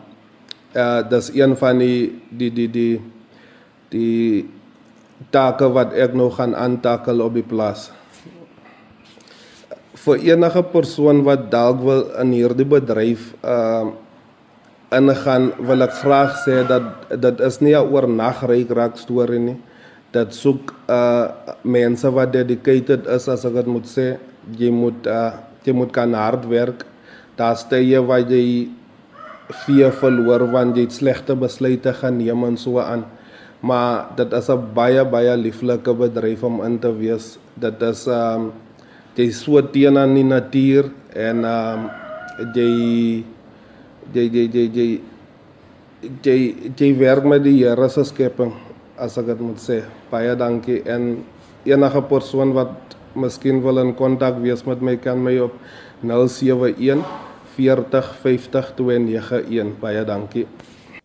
uh, 0.77 1.01
dis 1.10 1.31
een 1.33 1.55
van 1.57 1.79
die 1.81 2.21
die 2.29 2.51
die 2.53 2.69
die 2.69 3.01
die 3.89 4.50
take 5.33 5.67
wat 5.74 5.93
ek 5.93 6.13
nog 6.13 6.38
gaan 6.38 6.55
aantakel 6.55 7.24
op 7.25 7.33
die 7.33 7.45
plaas. 7.45 7.89
Vir 10.01 10.21
enige 10.31 10.63
persoon 10.63 11.24
wat 11.25 11.50
dalk 11.51 11.81
wil 11.86 12.05
in 12.21 12.38
hierdie 12.38 12.67
bedryf 12.67 13.33
ehm 13.41 13.91
uh, 13.91 13.98
ingaan 14.91 15.53
wil 15.63 15.86
ek 15.86 15.93
graag 16.03 16.33
sê 16.43 16.62
dat 16.67 16.83
dit 17.15 17.39
is 17.39 17.62
nie 17.63 17.75
'n 17.75 17.88
oornag 17.93 18.43
ryk 18.43 18.69
raak 18.75 18.98
storie 19.00 19.39
nie. 19.39 19.57
Dit 20.12 20.33
soek 20.36 20.74
uh 20.88 21.31
mense 21.63 22.12
wat 22.12 22.33
dedicated 22.33 23.07
is 23.07 23.27
as 23.27 23.45
ek 23.45 23.53
dit 23.53 23.67
moet 23.67 23.88
sê. 23.88 24.19
Jy 24.57 24.69
moet 24.69 25.07
uh 25.07 25.31
jy 25.63 25.74
moet 25.74 25.91
kan 25.91 26.13
hard 26.13 26.45
werk. 26.45 26.90
Daar's 27.38 27.63
tye 27.69 28.00
waar 28.03 28.25
jy 28.27 28.69
vier 29.65 29.91
verloor 29.95 30.45
want 30.51 30.77
jy 30.77 30.85
het 30.88 30.95
slegte 30.95 31.35
besluite 31.35 31.93
geneem 31.95 32.45
en 32.47 32.57
so 32.59 32.79
aan. 32.83 33.05
Maar 33.61 34.15
dit 34.17 34.33
is 34.33 34.50
'n 34.50 34.73
baie 34.73 35.03
baie 35.05 35.38
lieflike 35.38 35.93
bedryf 35.93 36.43
om 36.43 36.63
in 36.63 36.79
te 36.79 36.91
wees. 36.91 37.38
Dit 37.55 37.81
is 37.81 38.07
um 38.07 38.51
jy 39.15 39.31
so 39.31 39.61
teen 39.61 39.97
aan 39.97 40.15
die 40.15 40.23
natuur 40.23 40.91
en 41.15 41.45
um 41.45 41.89
jy 42.55 43.23
jy 44.13 44.25
jy 44.33 44.45
jy 44.53 44.65
jy 44.73 45.01
jy 46.23 46.55
jy 46.77 46.97
werk 46.97 47.23
met 47.23 47.43
die 47.43 47.63
Here 47.63 47.89
se 47.89 48.03
skepping 48.03 48.53
as 48.97 49.17
ek 49.17 49.25
dit 49.25 49.39
moet 49.39 49.59
sê. 49.59 49.83
Baie 50.09 50.35
dankie 50.35 50.81
en 50.85 51.23
enige 51.65 52.01
persoon 52.01 52.53
wat 52.53 52.95
miskien 53.13 53.62
wil 53.62 53.77
in 53.77 53.96
kontak 53.96 54.39
wees 54.41 54.63
met 54.63 54.82
my 54.82 54.98
kan 54.98 55.24
my 55.24 55.38
op 55.39 55.53
071 56.01 57.06
40 57.56 58.15
50 58.22 58.74
291. 58.75 59.80
Baie 59.80 60.03
dankie. 60.06 60.48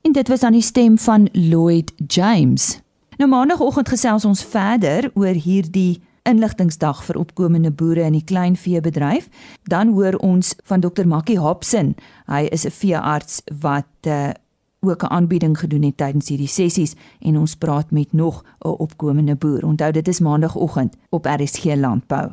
En 0.03 0.13
dit 0.13 0.29
was 0.29 0.43
aan 0.43 0.53
die 0.53 0.63
stem 0.63 0.99
van 0.99 1.29
Lloyd 1.33 1.93
James. 2.07 2.81
Nou 3.17 3.31
maandagooggend 3.31 3.89
gesels 3.89 4.25
ons 4.25 4.45
verder 4.45 5.11
oor 5.15 5.35
hierdie 5.35 6.03
inligtingsdag 6.27 7.05
vir 7.07 7.19
opkomende 7.19 7.71
boere 7.71 8.05
in 8.07 8.17
die 8.19 8.25
kleinveebedryf. 8.25 9.29
Dan 9.65 9.95
hoor 9.95 10.19
ons 10.23 10.55
van 10.65 10.81
Dr. 10.81 11.07
Makkie 11.07 11.39
Hobson. 11.39 11.95
Hy 12.27 12.47
is 12.51 12.67
'n 12.67 12.71
veearts 12.71 13.43
wat 13.61 13.89
uh, 14.07 14.31
ook 14.91 15.03
'n 15.03 15.13
aanbieding 15.13 15.59
gedoen 15.59 15.83
het 15.83 15.97
tydens 15.97 16.29
hierdie 16.29 16.49
sessies 16.49 16.95
en 17.21 17.39
ons 17.39 17.55
praat 17.55 17.91
met 17.91 18.13
nog 18.13 18.45
'n 18.65 18.69
opkomende 18.69 19.37
boer. 19.37 19.65
Onthou 19.65 19.93
dit 19.93 20.09
is 20.09 20.21
maandagooggend 20.21 20.97
op 21.09 21.25
RSG 21.25 21.65
Landbou. 21.65 22.31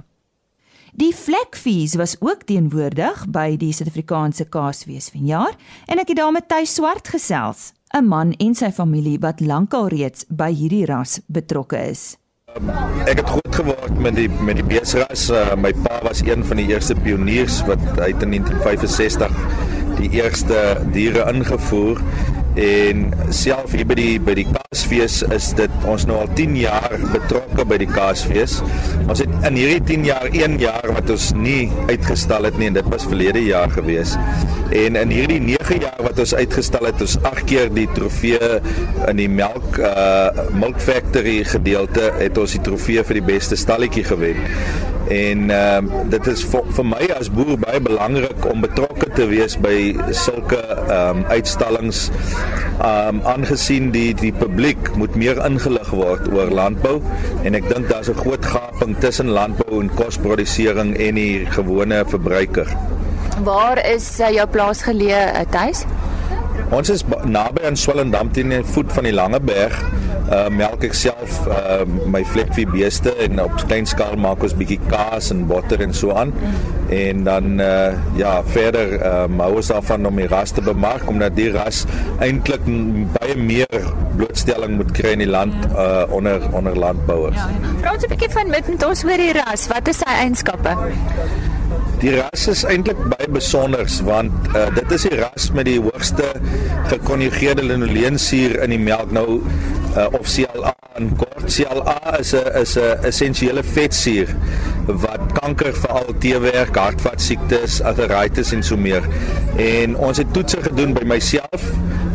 Die 0.93 1.15
vlekvies 1.15 1.95
was 1.95 2.15
ook 2.19 2.43
teenwoordig 2.45 3.25
by 3.33 3.57
die 3.57 3.71
Suid-Afrikaanse 3.73 4.45
Kaasfees 4.45 5.09
vanjaar 5.09 5.55
en 5.85 5.97
ek 5.97 6.07
het 6.07 6.17
daar 6.17 6.31
met 6.31 6.47
Tuis 6.47 6.73
Swart 6.73 7.07
gesels, 7.07 7.73
'n 7.97 8.05
man 8.05 8.33
en 8.37 8.55
sy 8.55 8.71
familie 8.71 9.19
wat 9.19 9.39
lankal 9.39 9.87
reeds 9.87 10.25
by 10.29 10.51
hierdie 10.53 10.85
ras 10.85 11.19
betrokke 11.25 11.89
is. 11.89 12.17
Ek 13.07 13.17
het 13.17 13.29
groot 13.29 13.55
geword 13.55 13.97
met 13.97 14.15
die 14.15 14.29
met 14.29 14.55
die 14.55 14.63
beesras. 14.63 15.29
Uh, 15.29 15.55
my 15.55 15.73
pa 15.73 15.99
was 16.03 16.21
een 16.21 16.45
van 16.45 16.57
die 16.57 16.67
eerste 16.69 16.95
pioniers 16.95 17.63
wat 17.65 17.81
uit 17.97 18.21
in 18.21 18.29
1965 18.29 19.33
die 19.97 20.09
eerste 20.21 20.77
diere 20.93 21.25
ingevoer 21.33 22.01
En 22.53 23.07
self 23.33 23.71
hier 23.73 23.85
by 23.89 23.95
die 23.97 24.19
by 24.21 24.35
die 24.37 24.45
Kaasfees 24.45 25.21
is 25.33 25.47
dit 25.57 25.87
ons 25.89 26.03
nou 26.05 26.19
al 26.21 26.29
10 26.37 26.53
jaar 26.59 26.93
betrokke 27.13 27.65
by 27.65 27.79
die 27.81 27.89
Kaasfees. 27.89 28.59
Ons 29.07 29.23
het 29.23 29.33
in 29.49 29.57
hierdie 29.57 29.81
10 29.89 30.05
jaar 30.05 30.29
1 30.29 30.59
jaar 30.61 30.93
wat 30.93 31.09
ons 31.13 31.31
nie 31.33 31.71
uitgestal 31.89 32.45
het 32.45 32.59
nie 32.61 32.69
en 32.69 32.77
dit 32.77 32.91
was 32.93 33.07
verlede 33.09 33.41
jaar 33.47 33.73
gewees. 33.73 34.13
En 34.69 34.99
in 35.01 35.13
hierdie 35.13 35.41
9 35.41 35.81
jaar 35.81 36.05
wat 36.05 36.21
ons 36.21 36.35
uitgestal 36.37 36.91
het, 36.91 37.01
ons 37.01 37.17
8 37.25 37.43
keer 37.49 37.73
die 37.73 37.87
trofee 37.97 38.59
in 39.09 39.21
die 39.21 39.29
melk 39.29 39.81
uh 39.81 40.45
milk 40.53 40.77
factory 40.81 41.39
gedeelte 41.47 42.11
het 42.19 42.37
ons 42.37 42.53
die 42.53 42.61
trofee 42.63 43.01
vir 43.05 43.17
die 43.17 43.27
beste 43.33 43.57
stalletjie 43.57 44.05
gewen. 44.05 44.37
En 45.07 45.49
ehm 45.49 45.87
uh, 45.91 46.01
dit 46.09 46.27
is 46.27 46.43
vir, 46.47 46.63
vir 46.75 46.85
my 46.85 47.07
as 47.19 47.29
boer 47.31 47.57
baie 47.59 47.79
belangrik 47.83 48.45
om 48.51 48.61
betrokke 48.63 49.09
te 49.17 49.25
wees 49.27 49.57
by 49.59 49.75
sulke 50.15 50.61
ehm 50.61 51.23
um, 51.23 51.25
uitstallings 51.27 52.05
ehm 52.07 53.19
um, 53.19 53.21
aangesien 53.33 53.91
die 53.91 54.13
die 54.15 54.31
publiek 54.31 54.93
moet 54.95 55.15
meer 55.19 55.41
ingelig 55.45 55.91
word 55.91 56.29
oor 56.31 56.53
landbou 56.61 56.95
en 57.43 57.59
ek 57.59 57.67
dink 57.73 57.89
daar's 57.91 58.09
'n 58.09 58.21
groot 58.23 58.45
gaping 58.45 58.95
tussen 58.99 59.27
landbou 59.27 59.81
en 59.81 59.91
kosprodusering 59.95 60.95
en 60.97 61.15
die 61.15 61.45
gewone 61.45 62.03
verbruiker. 62.07 62.67
Waar 63.43 63.85
is 63.85 64.19
uh, 64.19 64.29
jou 64.29 64.47
plaas 64.47 64.81
geleë, 64.81 65.23
uh, 65.35 65.45
Tuis? 65.49 65.85
Ons 66.71 66.89
is 66.89 67.03
naby 67.25 67.65
aan 67.65 67.75
Swellendam 67.75 68.31
teen 68.31 68.49
die 68.49 68.63
voet 68.63 68.91
van 68.93 69.03
die 69.03 69.13
Langeberg. 69.13 69.75
Uh 70.31 70.47
melk 70.49 70.85
ek 70.87 70.93
self 70.95 71.41
uh 71.51 71.83
my 72.07 72.23
vlekvee 72.31 72.69
beeste 72.71 73.11
en 73.25 73.41
op 73.43 73.57
klein 73.65 73.87
skaal 73.89 74.15
maak 74.15 74.43
ons 74.45 74.55
bietjie 74.55 74.79
kaas 74.87 75.31
en 75.33 75.43
botter 75.49 75.83
en 75.83 75.93
so 75.93 76.15
aan. 76.15 76.31
En 76.93 77.23
dan 77.27 77.59
uh 77.59 77.91
ja, 78.19 78.37
verder 78.55 78.95
uh 78.99 79.27
hou 79.43 79.51
ons 79.59 79.71
daarvan 79.73 80.07
om 80.07 80.21
die 80.21 80.29
ras 80.31 80.55
te 80.55 80.63
bemark 80.63 81.09
omdat 81.11 81.35
die 81.35 81.49
ras 81.51 81.83
eintlik 82.23 82.63
baie 83.17 83.35
meer 83.35 83.89
blootstelling 84.15 84.77
moet 84.79 84.93
kry 84.95 85.15
in 85.17 85.25
die 85.25 85.31
land 85.31 85.55
uh 85.73 86.05
onder 86.09 86.47
onder 86.55 86.77
landbouers. 86.77 87.35
Ja, 87.35 87.49
ja. 87.49 87.73
Praat 87.81 88.03
'n 88.03 88.13
bietjie 88.15 88.31
van 88.31 88.49
met 88.49 88.85
ons 88.85 89.03
oor 89.03 89.17
die 89.17 89.33
ras. 89.33 89.67
Wat 89.67 89.87
is 89.87 89.97
sy 89.97 90.13
eienskappe? 90.23 90.77
Die 92.03 92.11
ras 92.15 92.47
is 92.51 92.63
eintlik 92.67 92.99
baie 93.11 93.27
besonder 93.31 93.87
want 94.03 94.49
uh, 94.51 94.67
dit 94.75 94.91
is 94.91 95.05
die 95.07 95.19
ras 95.21 95.51
met 95.55 95.69
die 95.69 95.79
hoogste 95.79 96.33
gekonjugeerde 96.91 97.63
linoleensuur 97.63 98.57
in 98.65 98.73
die 98.75 98.81
melk 98.81 99.13
nou 99.15 99.39
uh, 99.97 100.07
of 100.19 100.27
CLA 100.27 100.73
en 100.93 101.15
kort. 101.15 101.45
CLA 101.55 102.17
is 102.19 102.33
'n 102.33 102.61
is 102.61 102.75
'n 102.77 102.97
essensiële 103.03 103.63
vetsuur 103.63 104.35
wat 104.87 105.21
kanker 105.39 105.73
veral 105.73 106.13
teewerk, 106.19 106.75
hartvaskiektes, 106.75 107.81
arteritis 107.81 108.51
en 108.51 108.63
so 108.63 108.77
meer. 108.77 109.03
En 109.55 109.97
ons 109.97 110.17
het 110.17 110.33
toetse 110.33 110.61
gedoen 110.61 110.93
by 110.93 111.05
myself. 111.05 111.61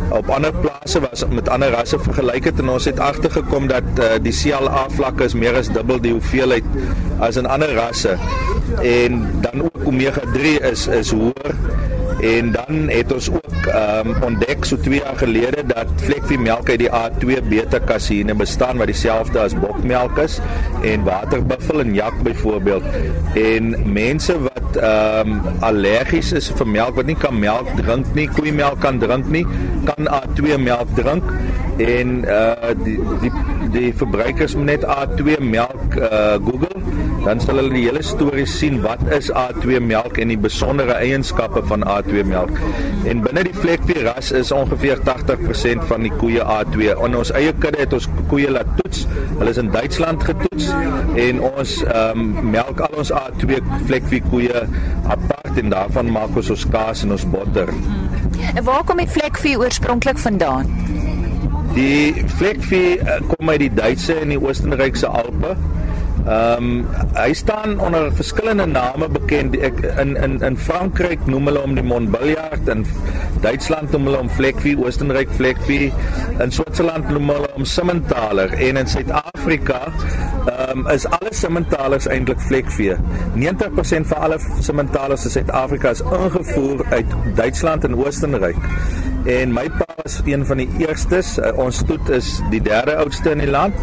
Op 0.09 0.29
ander 0.29 0.53
plase 0.53 0.99
was 0.99 1.23
met 1.29 1.49
ander 1.49 1.69
rasse 1.69 1.99
vergelyk 1.99 2.43
het 2.43 2.59
en 2.59 2.69
ons 2.69 2.85
het 2.85 2.99
agtergekom 2.99 3.67
dat 3.67 3.83
uh, 3.99 4.05
die 4.21 4.33
CLA 4.33 4.85
vlakke 4.89 5.23
is 5.23 5.33
meer 5.33 5.55
as 5.55 5.69
dubbel 5.69 5.99
die 6.01 6.11
hoeveelheid 6.11 6.63
as 7.19 7.35
in 7.35 7.45
ander 7.45 7.73
rasse. 7.73 8.17
En 8.81 9.27
dan 9.41 9.61
ook 9.63 9.85
omega 9.85 10.21
3 10.33 10.59
is 10.59 10.87
is 10.87 11.11
hoër 11.11 11.55
en 12.19 12.51
dan 12.51 12.89
het 12.89 13.13
ons 13.13 13.29
ook 13.31 13.65
um, 13.67 14.13
ontdek 14.23 14.65
so 14.65 14.77
2 14.77 14.99
jaar 14.99 15.17
gelede 15.17 15.63
dat 15.65 15.87
vlekvee 15.95 16.39
melk 16.39 16.69
uit 16.69 16.79
die 16.83 16.91
A2 16.91 17.39
beta 17.49 17.79
kaseïne 17.79 18.35
bestaan 18.35 18.77
wat 18.81 18.91
dieselfde 18.91 19.39
as 19.39 19.55
bokmelk 19.59 20.17
is 20.23 20.39
en 20.83 21.03
waterbuffel 21.03 21.79
en 21.79 21.93
jak 21.93 22.23
byvoorbeeld. 22.23 22.83
En 23.35 23.75
mense 23.93 24.35
wat 24.41 24.57
ehm 24.79 25.31
um, 25.31 25.41
allergies 25.65 26.31
is 26.37 26.51
vir 26.55 26.67
melk 26.67 26.99
wat 26.99 27.07
nie 27.09 27.17
kan 27.17 27.39
melk 27.39 27.71
drink 27.79 28.11
nie 28.13 28.27
koeimelk 28.29 28.79
kan 28.83 28.99
drink 28.99 29.31
nie 29.33 29.45
kan 29.87 30.11
A2 30.19 30.59
melk 30.61 30.93
drink. 30.95 31.33
En 31.77 32.19
uh 32.27 32.75
die 32.83 32.99
die 33.23 33.31
die 33.73 33.93
verbruikers 33.93 34.55
moet 34.55 34.71
net 34.73 34.85
A2 34.85 35.39
melk 35.43 35.97
uh 35.99 36.37
Google 36.43 36.79
dan 37.23 37.41
sal 37.43 37.59
hulle 37.59 37.73
die 37.73 37.83
hele 37.83 38.01
storie 38.05 38.45
sien 38.47 38.79
wat 38.83 39.01
is 39.15 39.27
A2 39.35 39.79
melk 39.83 40.19
en 40.23 40.31
die 40.31 40.39
besondere 40.39 40.95
eienskappe 40.97 41.61
van 41.67 41.83
A2 41.83 42.23
melk. 42.27 42.53
En 43.09 43.23
binne 43.25 43.43
die 43.47 43.55
vlekvee 43.55 44.05
ras 44.07 44.31
is 44.35 44.53
ongeveer 44.55 45.01
80% 45.07 45.85
van 45.91 46.07
die 46.07 46.13
koeie 46.21 46.41
A2. 46.41 46.93
In 46.95 47.17
ons 47.19 47.33
eie 47.35 47.51
kudde 47.59 47.83
het 47.83 47.95
ons 47.97 48.07
koeie 48.31 48.51
laat 48.51 48.71
toets. 48.79 49.05
Hulle 49.35 49.51
is 49.51 49.59
in 49.61 49.71
Duitsland 49.75 50.23
getoets 50.25 50.71
en 51.19 51.43
ons 51.51 51.75
um, 51.91 52.25
melk 52.53 52.83
al 52.87 52.99
ons 53.03 53.13
A2 53.13 53.59
vlekvee 53.89 54.23
koeie 54.29 54.63
apart 55.09 55.59
en 55.59 55.73
daarvan 55.73 56.11
maak 56.15 56.39
ons 56.39 56.53
ons 56.55 56.67
kaas 56.71 57.03
en 57.05 57.17
ons 57.17 57.29
botter. 57.33 57.73
En 58.55 58.63
waar 58.63 58.85
kom 58.87 59.01
die 59.01 59.09
vlekvee 59.09 59.59
oorspronklik 59.59 60.17
vandaan? 60.21 60.71
Die 61.75 62.25
vlekvee 62.39 62.97
uh, 62.99 63.19
kom 63.29 63.49
uit 63.49 63.59
die 63.59 63.73
Duitse 63.73 64.19
en 64.21 64.33
die 64.33 64.41
Oostenrykse 64.41 65.07
Alpe. 65.07 65.55
Ehm 66.29 66.63
um, 66.63 66.87
hy 67.15 67.33
staan 67.33 67.79
onder 67.79 68.11
verskillende 68.13 68.65
name 68.65 69.07
bekend. 69.09 69.55
Ek 69.55 69.79
in 70.01 70.15
in 70.15 70.41
in 70.45 70.57
Frankryk 70.57 71.23
noem 71.25 71.47
hulle 71.49 71.63
hom 71.63 71.75
die 71.77 71.83
Montbéliard 71.83 72.67
en 72.69 72.83
Duitsland 73.41 73.95
noem 73.95 74.09
hulle 74.09 74.19
hom 74.21 74.29
Vlekvie, 74.35 74.75
Oostenryk 74.77 75.31
Vlekvie, 75.39 75.89
in 76.43 76.51
Switserland 76.51 77.09
noem 77.09 77.31
hulle 77.33 77.49
hom 77.55 77.65
Simmentaler 77.65 78.53
en 78.67 78.81
in 78.83 78.91
Suid-Afrika 78.91 79.79
ehm 79.89 80.83
um, 80.83 80.87
is 80.93 81.07
alle 81.07 81.31
Simmentalers 81.31 82.07
eintlik 82.07 82.41
Vlekvie. 82.49 82.97
90% 83.35 84.11
van 84.11 84.27
alle 84.27 84.39
Simmentalers 84.59 85.25
in 85.25 85.31
Suid-Afrika 85.37 85.95
is 85.97 86.01
ingevoer 86.01 86.85
uit 86.89 87.15
Duitsland 87.35 87.83
en 87.83 87.95
Oostenryk. 87.95 88.59
En 89.25 89.53
my 89.53 89.67
pa 89.69 89.85
was 90.03 90.21
een 90.25 90.45
van 90.45 90.57
die 90.57 90.69
eerstes. 90.77 91.37
Uh, 91.37 91.51
ons 91.59 91.77
stoet 91.77 92.09
is 92.09 92.39
die 92.49 92.61
derde 92.61 92.95
oudste 92.95 93.33
in 93.35 93.43
die 93.43 93.49
land. 93.49 93.75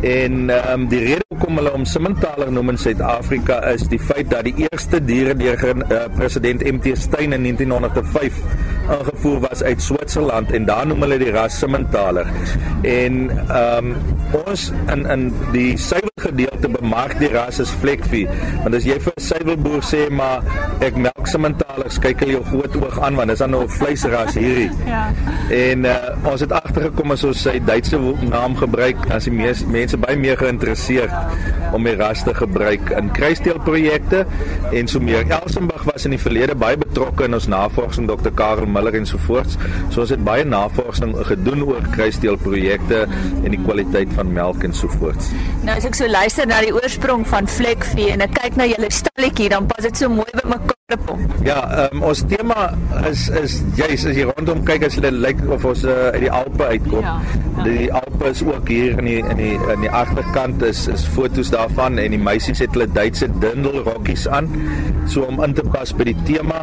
En 0.00 0.50
ehm 0.50 0.72
um, 0.72 0.88
die 0.88 1.00
rede 1.04 1.24
hoekom 1.28 1.58
hulle 1.58 1.70
hom 1.74 1.84
Simmentaler 1.84 2.52
noem 2.52 2.68
in 2.74 2.78
Suid-Afrika 2.78 3.58
is 3.72 3.88
die 3.90 3.98
feit 3.98 4.30
dat 4.30 4.46
die 4.46 4.54
eerste 4.68 5.00
diere 5.02 5.34
deur 5.38 5.58
uh, 5.66 6.04
president 6.14 6.62
MT 6.62 6.94
Steyn 6.98 7.34
in 7.34 7.42
1905 7.42 8.38
ingevoer 8.88 9.40
was 9.40 9.62
uit 9.62 9.82
Switserland 9.82 10.52
en 10.52 10.64
daar 10.64 10.86
noem 10.86 11.02
hulle 11.04 11.18
die 11.18 11.32
ras 11.34 11.58
Simmentaler. 11.58 12.30
En 12.82 13.26
ehm 13.30 13.90
um, 13.90 13.96
ons 14.44 14.68
in 14.92 15.06
in 15.08 15.22
die 15.52 15.76
suiwergedeelte 15.80 16.68
bemark 16.68 17.16
die 17.18 17.30
ras 17.32 17.60
as 17.60 17.72
vlekvee. 17.82 18.28
Want 18.62 18.74
as 18.78 18.84
jy 18.84 18.98
vir 19.00 19.12
'n 19.16 19.26
suiwerboer 19.30 19.82
sê 19.82 20.08
maar 20.10 20.44
ek 20.84 20.96
melk 20.96 21.26
Simmentaler, 21.26 21.90
kyk 22.00 22.20
hulle 22.20 22.38
jou 22.38 22.44
groot 22.44 22.76
oog 22.76 23.00
aan 23.00 23.16
want 23.16 23.28
dis 23.28 23.38
dan 23.38 23.50
nou 23.50 23.62
'n 23.64 23.68
vleisras 23.68 24.34
hierdie. 24.34 24.70
Ja. 24.86 25.12
En 25.50 25.84
uh, 25.84 25.96
ons 26.24 26.40
het 26.40 26.52
agtergekom 26.52 27.10
as 27.10 27.24
ons 27.24 27.42
sy 27.42 27.58
Duitse 27.64 27.98
naam 28.20 28.56
gebruik 28.56 28.96
as 29.10 29.24
die 29.24 29.32
meeste 29.32 29.66
mense 29.88 30.04
baie 30.04 30.18
meer 30.20 30.36
geïnteresseerd 30.36 31.72
om 31.72 31.86
die 31.86 31.94
ras 31.96 32.20
te 32.26 32.34
gebruik 32.36 32.90
in 32.92 33.06
kruisteelprojekte 33.16 34.18
en 34.76 34.90
so 34.90 35.00
meer. 35.00 35.24
Elsenburg 35.32 35.86
was 35.88 36.04
in 36.04 36.12
die 36.12 36.20
verlede 36.20 36.56
baie 36.60 36.76
betrokke 36.76 37.24
in 37.24 37.36
ons 37.38 37.46
navorsing 37.48 38.04
Dr. 38.10 38.28
Karel 38.36 38.68
Miller 38.68 38.98
en 38.98 39.08
so 39.08 39.20
voort. 39.24 39.56
Ons 39.88 40.12
het 40.12 40.20
baie 40.26 40.44
navorsing 40.44 41.14
gedoen 41.30 41.64
oor 41.70 41.88
kruisteelprojekte 41.94 43.06
en 43.08 43.48
die 43.48 43.62
kwaliteit 43.62 44.12
van 44.18 44.28
melk 44.36 44.68
en 44.68 44.76
so 44.76 44.92
voort. 44.98 45.32
Nou 45.68 45.74
as 45.76 45.84
ek 45.84 45.98
so 45.98 46.06
luister 46.08 46.46
na 46.48 46.62
die 46.64 46.70
oorsprong 46.72 47.26
van 47.28 47.44
vlekvee 47.52 48.14
en 48.14 48.24
ek 48.24 48.32
kyk 48.38 48.56
na 48.56 48.64
julle 48.70 48.88
stalletjie 48.88 49.50
dan 49.52 49.68
pas 49.68 49.84
dit 49.84 50.00
so 50.00 50.08
mooi 50.08 50.30
by 50.32 50.46
mekaar 50.54 50.78
Ja, 51.44 51.58
um, 51.92 52.00
ons 52.08 52.22
tema 52.30 52.70
is 53.04 53.26
is 53.36 53.58
juis 53.76 54.06
as 54.08 54.16
jy 54.16 54.24
rondom 54.24 54.62
kyk 54.64 54.86
as 54.86 54.94
dit 54.96 55.12
lyk 55.12 55.42
of 55.52 55.66
ons 55.68 55.82
uh, 55.84 56.14
uit 56.14 56.22
die 56.22 56.30
Alpe 56.32 56.64
uitkom. 56.64 57.04
Ja, 57.04 57.18
ja. 57.20 57.64
Die 57.66 57.88
Alpe 57.92 58.30
is 58.30 58.40
ook 58.46 58.70
hier 58.72 58.96
in 58.96 59.04
die 59.04 59.18
in 59.20 59.36
die 59.36 59.50
in 59.74 59.84
die 59.84 59.90
agterkant 59.92 60.64
is 60.64 60.86
is 60.88 61.04
fotos 61.12 61.52
daarvan 61.52 62.00
en 62.00 62.16
die 62.16 62.20
meisies 62.22 62.62
het 62.64 62.72
hulle 62.72 62.86
Duitse 62.88 63.28
dindelrokkies 63.42 64.24
aan 64.32 64.48
so 65.04 65.26
om 65.28 65.42
in 65.44 65.52
te 65.58 65.66
pas 65.68 65.92
by 65.92 66.08
die 66.08 66.16
tema 66.24 66.62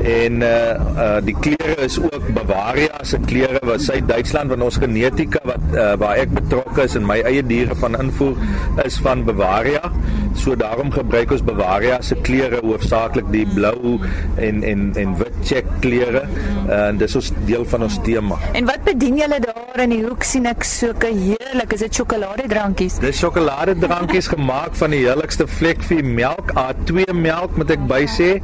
en 0.00 0.40
uh, 0.48 0.56
uh 1.04 1.20
die 1.28 1.36
klere 1.36 1.76
is 1.84 1.98
ook 2.00 2.32
Bavaria 2.38 3.04
se 3.04 3.20
klere 3.28 3.60
wat 3.68 3.84
sy 3.84 4.00
Duitsland 4.00 4.54
van 4.54 4.64
ons 4.64 4.80
genetika 4.80 5.44
wat 5.44 5.68
uh, 5.74 5.92
waar 6.00 6.24
ek 6.24 6.32
betrokke 6.40 6.88
is 6.88 6.96
en 6.96 7.04
my 7.04 7.20
eie 7.28 7.44
diere 7.44 7.76
van 7.84 8.00
invoer 8.00 8.37
is 8.84 8.98
van 9.04 9.24
Bavaria. 9.24 9.92
So 10.38 10.56
daarom 10.56 10.90
gebruik 10.94 11.32
ons 11.34 11.42
Bavaria 11.42 12.00
se 12.02 12.16
klere 12.22 12.60
hoofsaaklik 12.62 13.30
die 13.32 13.46
blou 13.54 13.98
en 14.36 14.62
en 14.62 14.90
en 14.96 15.16
wit 15.18 15.38
check 15.44 15.66
klere 15.80 16.24
en 16.68 16.98
dis 17.00 17.16
ons 17.18 17.32
deel 17.48 17.64
van 17.72 17.86
ons 17.88 17.98
tema. 18.06 18.38
En 18.58 18.68
wat 18.68 18.84
bedien 18.86 19.18
julle 19.18 19.40
daar 19.42 19.82
in 19.84 19.94
die 19.96 20.02
hoek 20.04 20.26
sien 20.26 20.46
ek 20.50 20.66
sulke 20.66 21.10
heerlik, 21.12 21.72
is 21.74 21.84
dit 21.86 22.00
sjokoladedrankies? 22.00 22.98
Dis 23.02 23.22
sjokoladedrankies 23.22 24.30
gemaak 24.34 24.76
van 24.78 24.94
die 24.94 25.04
heerlikste 25.04 25.48
vlekvee 25.58 26.04
melk, 26.06 26.54
A2 26.58 27.08
melk 27.14 27.58
moet 27.58 27.74
ek 27.76 27.88
by 27.90 28.04
sê 28.10 28.36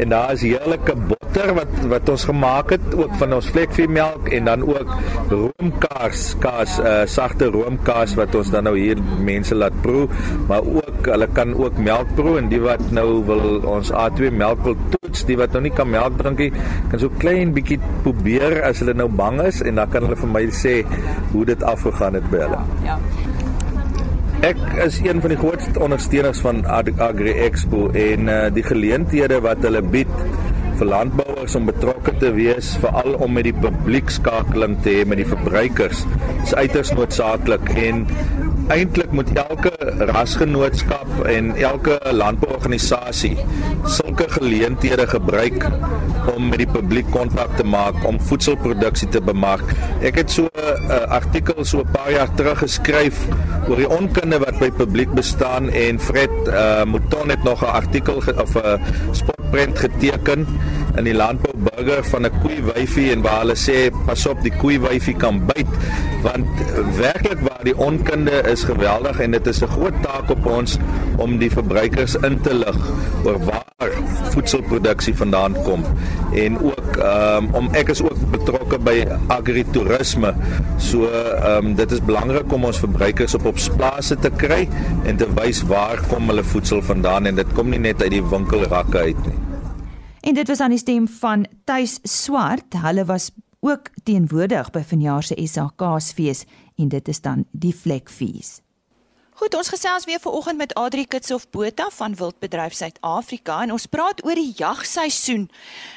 en 0.00 0.14
daar 0.14 0.34
is 0.36 0.46
heerlike 0.46 0.96
botter 1.40 1.54
butter 1.54 1.88
wat 1.88 1.88
wat 1.90 2.08
ons 2.12 2.24
gemaak 2.28 2.70
het 2.74 2.94
ook 2.94 3.12
van 3.18 3.32
ons 3.32 3.48
vlekveemelk 3.52 4.28
en 4.28 4.44
dan 4.44 4.62
ook 4.62 4.90
roomkaas, 5.30 6.36
kaas, 6.40 6.78
uh, 6.78 7.04
sagte 7.06 7.50
roomkaas 7.50 8.14
wat 8.18 8.34
ons 8.34 8.50
dan 8.50 8.64
nou 8.64 8.76
hier 8.76 8.98
mense 9.24 9.54
laat 9.54 9.74
proe, 9.82 10.08
maar 10.48 10.60
ook 10.60 11.06
hulle 11.06 11.28
kan 11.32 11.54
ook 11.54 11.78
melk 11.78 12.12
proe 12.14 12.38
en 12.38 12.50
die 12.50 12.60
wat 12.60 12.82
nou 12.92 13.24
wil 13.24 13.62
ons 13.64 13.92
A2 13.92 14.30
melk 14.32 14.62
wil 14.64 14.76
toets, 14.90 15.24
die 15.24 15.38
wat 15.40 15.52
nou 15.52 15.62
nie 15.62 15.74
kan 15.74 15.90
melk 15.90 16.18
drink 16.20 16.44
nie, 16.44 16.52
kan 16.90 17.00
so 17.00 17.10
klein 17.18 17.54
bietjie 17.56 17.80
probeer 18.04 18.60
as 18.68 18.84
hulle 18.84 18.94
nou 18.94 19.08
bang 19.08 19.40
is 19.46 19.62
en 19.64 19.80
dan 19.80 19.90
kan 19.90 20.06
hulle 20.06 20.18
vir 20.20 20.34
my 20.36 20.46
sê 20.54 20.80
hoe 21.32 21.44
dit 21.48 21.62
afgegaan 21.62 22.18
het 22.20 22.30
by 22.32 22.44
hulle. 22.44 22.64
Ja. 22.84 22.98
Ek 24.40 24.56
is 24.80 25.02
een 25.04 25.18
van 25.20 25.34
die 25.34 25.36
grootste 25.36 25.82
ondersteuners 25.84 26.38
van 26.40 26.62
Agri 26.64 27.34
Expo 27.44 27.90
en 27.92 28.30
uh, 28.32 28.38
die 28.56 28.64
geleenthede 28.64 29.36
wat 29.44 29.60
hulle 29.66 29.82
bied 29.84 30.08
vir 30.78 30.86
landbouers 30.86 31.54
om 31.58 31.66
betrokke 31.68 32.12
te 32.20 32.30
wees, 32.36 32.74
veral 32.82 33.16
om 33.22 33.32
met 33.32 33.44
die 33.48 33.56
publiek 33.56 34.10
skakeling 34.10 34.78
te 34.84 34.90
hê 34.98 35.06
met 35.08 35.20
die 35.22 35.28
verbruikers, 35.28 36.04
is 36.44 36.54
uiters 36.54 36.92
noodsaaklik 36.96 37.72
en 37.80 38.06
eintlik 38.70 39.10
moet 39.16 39.30
elke 39.34 39.72
rasgenootskap 40.12 41.24
en 41.30 41.50
elke 41.58 41.96
landbouorganisasie 42.14 43.34
sulke 43.90 44.28
geleenthede 44.30 45.06
gebruik 45.10 45.66
om 46.34 46.50
met 46.52 46.60
die 46.62 46.68
publiek 46.70 47.08
kontak 47.10 47.56
te 47.58 47.66
maak 47.66 47.98
om 48.06 48.20
voedselproduksie 48.30 49.08
te 49.10 49.22
bemark. 49.24 49.74
Ek 50.06 50.20
het 50.22 50.30
so 50.30 50.46
'n 50.46 50.90
uh, 50.90 51.10
artikel 51.10 51.64
so 51.64 51.80
'n 51.80 51.90
paar 51.92 52.12
jaar 52.12 52.30
terug 52.34 52.58
geskryf 52.58 53.26
oor 53.68 53.76
die 53.76 53.90
onkunde 53.90 54.38
wat 54.38 54.58
by 54.58 54.70
publiek 54.70 55.10
bestaan 55.14 55.70
en 55.70 55.98
Fred 55.98 56.30
uh, 56.46 56.84
Mouton 56.84 57.28
het 57.30 57.42
nog 57.42 57.62
'n 57.62 57.74
artikel 57.74 58.22
of 58.36 58.54
'n 58.54 58.78
spotprent 59.50 59.78
geteken 59.78 60.46
in 60.98 61.04
die 61.04 61.14
landbou 61.14 61.52
burger 61.58 62.04
van 62.04 62.26
'n 62.26 62.40
koei 62.42 62.58
wyfie 62.62 63.10
en 63.12 63.22
waar 63.22 63.40
hulle 63.42 63.56
sê 63.56 63.90
pas 64.06 64.26
op 64.26 64.42
die 64.42 64.52
koei 64.62 64.78
wyfie 64.78 65.16
kan 65.16 65.42
byt 65.46 65.72
want 66.22 66.46
werklik 66.96 67.40
waar 67.48 67.64
die 67.64 67.76
onkunde 67.76 68.42
is 68.52 68.64
geweldig 68.64 69.20
en 69.20 69.30
dit 69.30 69.46
is 69.46 69.62
'n 69.62 69.74
groot 69.74 70.02
taak 70.02 70.30
op 70.30 70.46
ons 70.46 70.78
om 71.16 71.38
die 71.38 71.50
verbruikers 71.50 72.14
in 72.14 72.40
te 72.40 72.54
lig 72.54 72.78
oor 73.24 73.38
waar 73.44 73.69
voedselproduksie 74.34 75.14
vandaan 75.16 75.56
kom 75.64 75.84
en 76.36 76.58
ook 76.60 76.96
um, 77.00 77.48
om 77.56 77.70
ek 77.80 77.92
is 77.94 78.02
ook 78.04 78.24
betrokke 78.32 78.78
by 78.78 78.96
agritourisme 79.32 80.34
so 80.78 81.08
um, 81.08 81.74
dit 81.78 81.92
is 81.96 82.02
belangrik 82.04 82.52
om 82.52 82.68
ons 82.68 82.80
verbruikers 82.82 83.34
op 83.40 83.48
op 83.52 83.62
plase 83.76 84.18
te 84.20 84.32
kry 84.42 84.66
en 85.04 85.16
te 85.16 85.28
wys 85.40 85.62
waar 85.70 86.02
kom 86.12 86.28
hulle 86.28 86.44
voedsel 86.44 86.82
vandaan 86.84 87.30
en 87.30 87.40
dit 87.40 87.56
kom 87.56 87.72
nie 87.72 87.80
net 87.80 88.02
uit 88.02 88.18
die 88.18 88.26
winkelrakke 88.34 89.08
uit 89.10 89.24
nie 89.28 89.38
En 90.20 90.34
dit 90.34 90.48
was 90.48 90.60
aan 90.60 90.70
die 90.74 90.78
stem 90.78 91.08
van 91.08 91.46
Tuis 91.64 91.98
Swart. 92.02 92.74
Hulle 92.76 93.04
was 93.04 93.30
ook 93.60 93.88
teenwoordig 94.04 94.70
by 94.70 94.82
vanjaar 94.84 95.22
se 95.22 95.36
SAKsfees 95.46 96.44
en 96.76 96.88
dit 96.88 97.08
is 97.08 97.20
dan 97.20 97.44
die 97.52 97.74
Vlekfees. 97.76 98.60
Goed, 99.40 99.54
ons 99.56 99.70
gesels 99.72 100.04
weer 100.04 100.20
vanoggend 100.20 100.58
met 100.58 100.74
Adri 100.74 101.06
Kitsof 101.06 101.46
Botha 101.50 101.86
van 101.90 102.14
Wildbedryf 102.14 102.74
Suid-Afrika 102.76 103.62
en 103.64 103.70
ons 103.72 103.86
praat 103.88 104.18
oor 104.26 104.36
die 104.36 104.52
jagseisoen. 104.56 105.46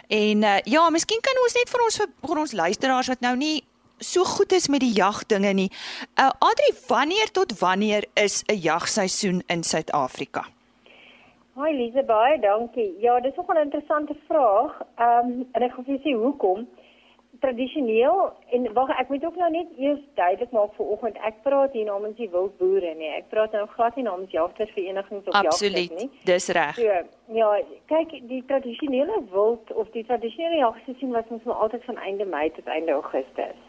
En 0.07 0.45
uh, 0.47 0.53
ja, 0.63 0.83
miskien 0.95 1.19
kan 1.19 1.41
ons 1.41 1.55
net 1.57 1.73
vir 1.73 1.83
ons 1.83 1.97
vir 2.29 2.39
ons 2.43 2.53
luisteraars 2.61 3.09
wat 3.11 3.25
nou 3.25 3.33
nie 3.41 3.57
so 3.99 4.23
goed 4.23 4.55
is 4.55 4.69
met 4.71 4.79
die 4.79 4.93
jagdinge 4.95 5.51
nie. 5.59 5.67
Uh, 6.15 6.29
Adri, 6.39 6.69
wanneer 6.87 7.33
tot 7.35 7.51
wanneer 7.59 8.07
is 8.15 8.45
'n 8.47 8.63
jagseisoen 8.63 9.43
in 9.47 9.63
Suid-Afrika? 9.63 10.45
Hi 11.59 11.75
Lise, 11.75 12.03
baie 12.07 12.39
dankie. 12.39 12.95
Ja, 12.99 13.19
dis 13.19 13.35
ook 13.37 13.51
'n 13.51 13.65
interessante 13.67 14.15
vraag. 14.27 14.71
Ehm 14.95 15.27
um, 15.27 15.47
en 15.51 15.61
ek 15.61 15.73
gaan 15.73 15.85
vir 15.85 15.99
sê 15.99 16.15
hoekom 16.15 16.67
tradisioneel 17.43 18.21
en 18.55 18.67
wag 18.77 18.93
ek 19.01 19.11
moet 19.11 19.25
ook 19.27 19.39
nou 19.41 19.49
net 19.51 19.73
eers 19.77 20.01
duidelik 20.19 20.53
maak 20.55 20.71
vir 20.77 20.93
oggend. 20.95 21.19
Ek 21.29 21.41
praat 21.47 21.75
hier 21.77 21.89
namens 21.89 22.17
die 22.19 22.29
wildboere 22.31 22.93
nee. 22.99 23.11
Ek 23.19 23.27
praat 23.33 23.55
nou 23.57 23.65
glad 23.75 23.99
nie 23.99 24.07
namens 24.07 24.31
jagtersverenigings 24.35 25.27
of 25.27 25.35
jagters 25.35 25.75
nie. 25.75 25.89
Absoluut 25.89 26.25
dis 26.29 26.49
reg. 26.59 26.79
So, 26.79 27.03
ja 27.39 27.51
kyk 27.91 28.15
die 28.31 28.41
tradisionele 28.47 29.19
wild 29.35 29.75
of 29.75 29.91
die 29.97 30.05
tradisionele 30.07 30.63
jagseisoen 30.63 31.15
was 31.17 31.35
ons 31.35 31.45
nou 31.49 31.59
altyd 31.65 31.85
van 31.91 32.01
einde 32.07 32.25
Mei 32.35 32.49
tot 32.55 32.71
einde 32.77 32.95
Augustus. 32.97 33.61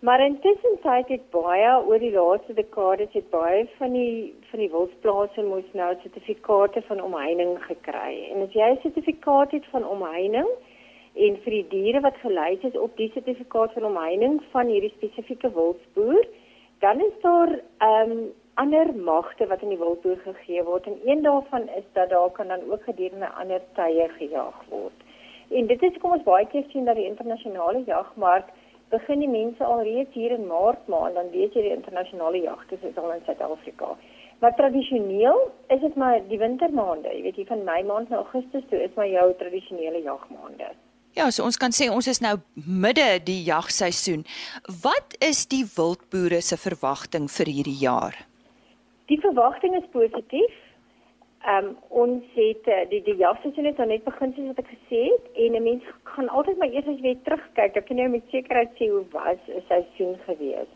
Maar 0.00 0.20
intussen 0.24 0.78
tyd 0.82 1.08
het 1.12 1.24
baie 1.30 1.72
oor 1.84 2.00
die 2.00 2.12
laaste 2.14 2.54
dekades 2.56 3.12
het 3.12 3.26
baie 3.30 3.66
van 3.76 3.92
die 3.92 4.32
van 4.48 4.62
die 4.62 4.70
wildplase 4.72 5.42
moes 5.44 5.66
nou 5.76 5.90
sertifikate 6.02 6.80
van 6.88 7.02
omheining 7.04 7.58
gekry. 7.66 8.14
En 8.32 8.46
as 8.46 8.56
jy 8.56 8.70
'n 8.70 8.80
sertifikaat 8.82 9.50
het 9.50 9.66
van 9.74 9.84
omheining 9.86 10.48
en 11.14 11.36
vir 11.44 11.56
die 11.56 11.66
diere 11.68 12.00
wat 12.00 12.20
gelys 12.22 12.62
is 12.68 12.76
op 12.78 12.96
die 12.96 13.10
sertifikaat 13.14 13.72
van 13.72 13.88
omheining 13.90 14.38
van 14.52 14.66
hierdie 14.66 14.92
spesifieke 14.96 15.50
wildsboer, 15.54 16.28
dan 16.80 17.00
is 17.00 17.16
daar 17.22 17.58
ehm 17.78 18.12
um, 18.18 18.28
ander 18.60 18.90
magte 18.94 19.46
wat 19.46 19.62
in 19.62 19.70
die 19.72 19.78
wildboer 19.80 20.18
gegee 20.20 20.62
word 20.66 20.86
en 20.86 20.98
een 21.04 21.22
daarvan 21.22 21.68
is 21.78 21.86
dat 21.92 22.10
daar 22.10 22.30
kan 22.30 22.48
dan 22.48 22.64
ook 22.70 22.82
gedurende 22.84 23.28
ander 23.42 23.62
tye 23.74 24.08
gejag 24.18 24.58
word. 24.68 25.06
En 25.50 25.66
dit 25.66 25.82
is 25.82 25.96
kom 26.02 26.12
ons 26.16 26.26
baie 26.26 26.46
keer 26.46 26.66
sien 26.72 26.84
dat 26.84 26.98
die 26.98 27.06
internasionale 27.08 27.82
jagmark 27.86 28.50
begin 28.90 29.22
die 29.24 29.30
mense 29.30 29.64
alreeds 29.64 30.12
hier 30.18 30.34
in 30.36 30.46
Maart 30.46 30.86
maand 30.92 31.14
dan 31.14 31.30
weet 31.30 31.54
jy 31.54 31.62
die 31.62 31.76
internasionale 31.76 32.42
jagte 32.42 32.78
is 32.90 32.98
al 32.98 33.14
in 33.14 33.24
Suid-Afrika. 33.24 33.94
Maar 34.40 34.54
tradisioneel 34.56 35.50
is 35.68 35.80
dit 35.80 35.94
maar 35.94 36.20
die 36.28 36.38
wintermaande, 36.38 37.08
jy 37.14 37.22
weet 37.22 37.40
jy 37.40 37.48
van 37.48 37.64
Mei 37.64 37.82
maand 37.84 38.08
na 38.08 38.22
Augustus 38.24 38.64
toe 38.68 38.82
is 38.82 38.94
maar 38.96 39.08
jou 39.08 39.26
tradisionele 39.42 40.02
jagmaande. 40.02 40.72
Ja, 41.18 41.26
so 41.30 41.42
ons 41.42 41.58
kan 41.58 41.72
sê 41.74 41.88
ons 41.90 42.06
is 42.06 42.20
nou 42.22 42.36
midde 42.54 43.06
die 43.26 43.40
jagseisoen. 43.42 44.22
Wat 44.84 45.16
is 45.18 45.42
die 45.50 45.64
wildboere 45.74 46.38
se 46.40 46.58
verwagting 46.60 47.26
vir 47.34 47.50
hierdie 47.50 47.78
jaar? 47.82 48.14
Die 49.10 49.18
verwagting 49.18 49.74
is 49.74 49.88
positief. 49.90 50.58
Ehm 51.40 51.70
um, 51.70 51.76
ons 52.02 52.34
het 52.36 52.66
eh, 52.68 52.84
die 52.90 53.00
die 53.02 53.16
jagseisoen 53.18 53.66
het 53.66 53.78
net 53.90 54.04
begin 54.04 54.34
soos 54.36 54.50
wat 54.52 54.62
ek 54.62 54.70
gesê 54.70 55.00
het 55.08 55.30
en 55.44 55.56
'n 55.58 55.62
mens 55.64 55.84
gaan 56.12 56.28
altyd 56.28 56.58
maar 56.58 56.74
eers 56.74 56.86
as 56.86 57.00
jy 57.02 57.16
terugkyk, 57.24 57.74
dan 57.74 57.84
kan 57.88 57.98
jy 57.98 58.08
met 58.08 58.30
sekerheid 58.30 58.70
sê 58.78 58.90
hoe 58.92 59.04
was 59.10 59.40
'n 59.48 59.62
seisoen 59.68 60.14
gewees. 60.26 60.70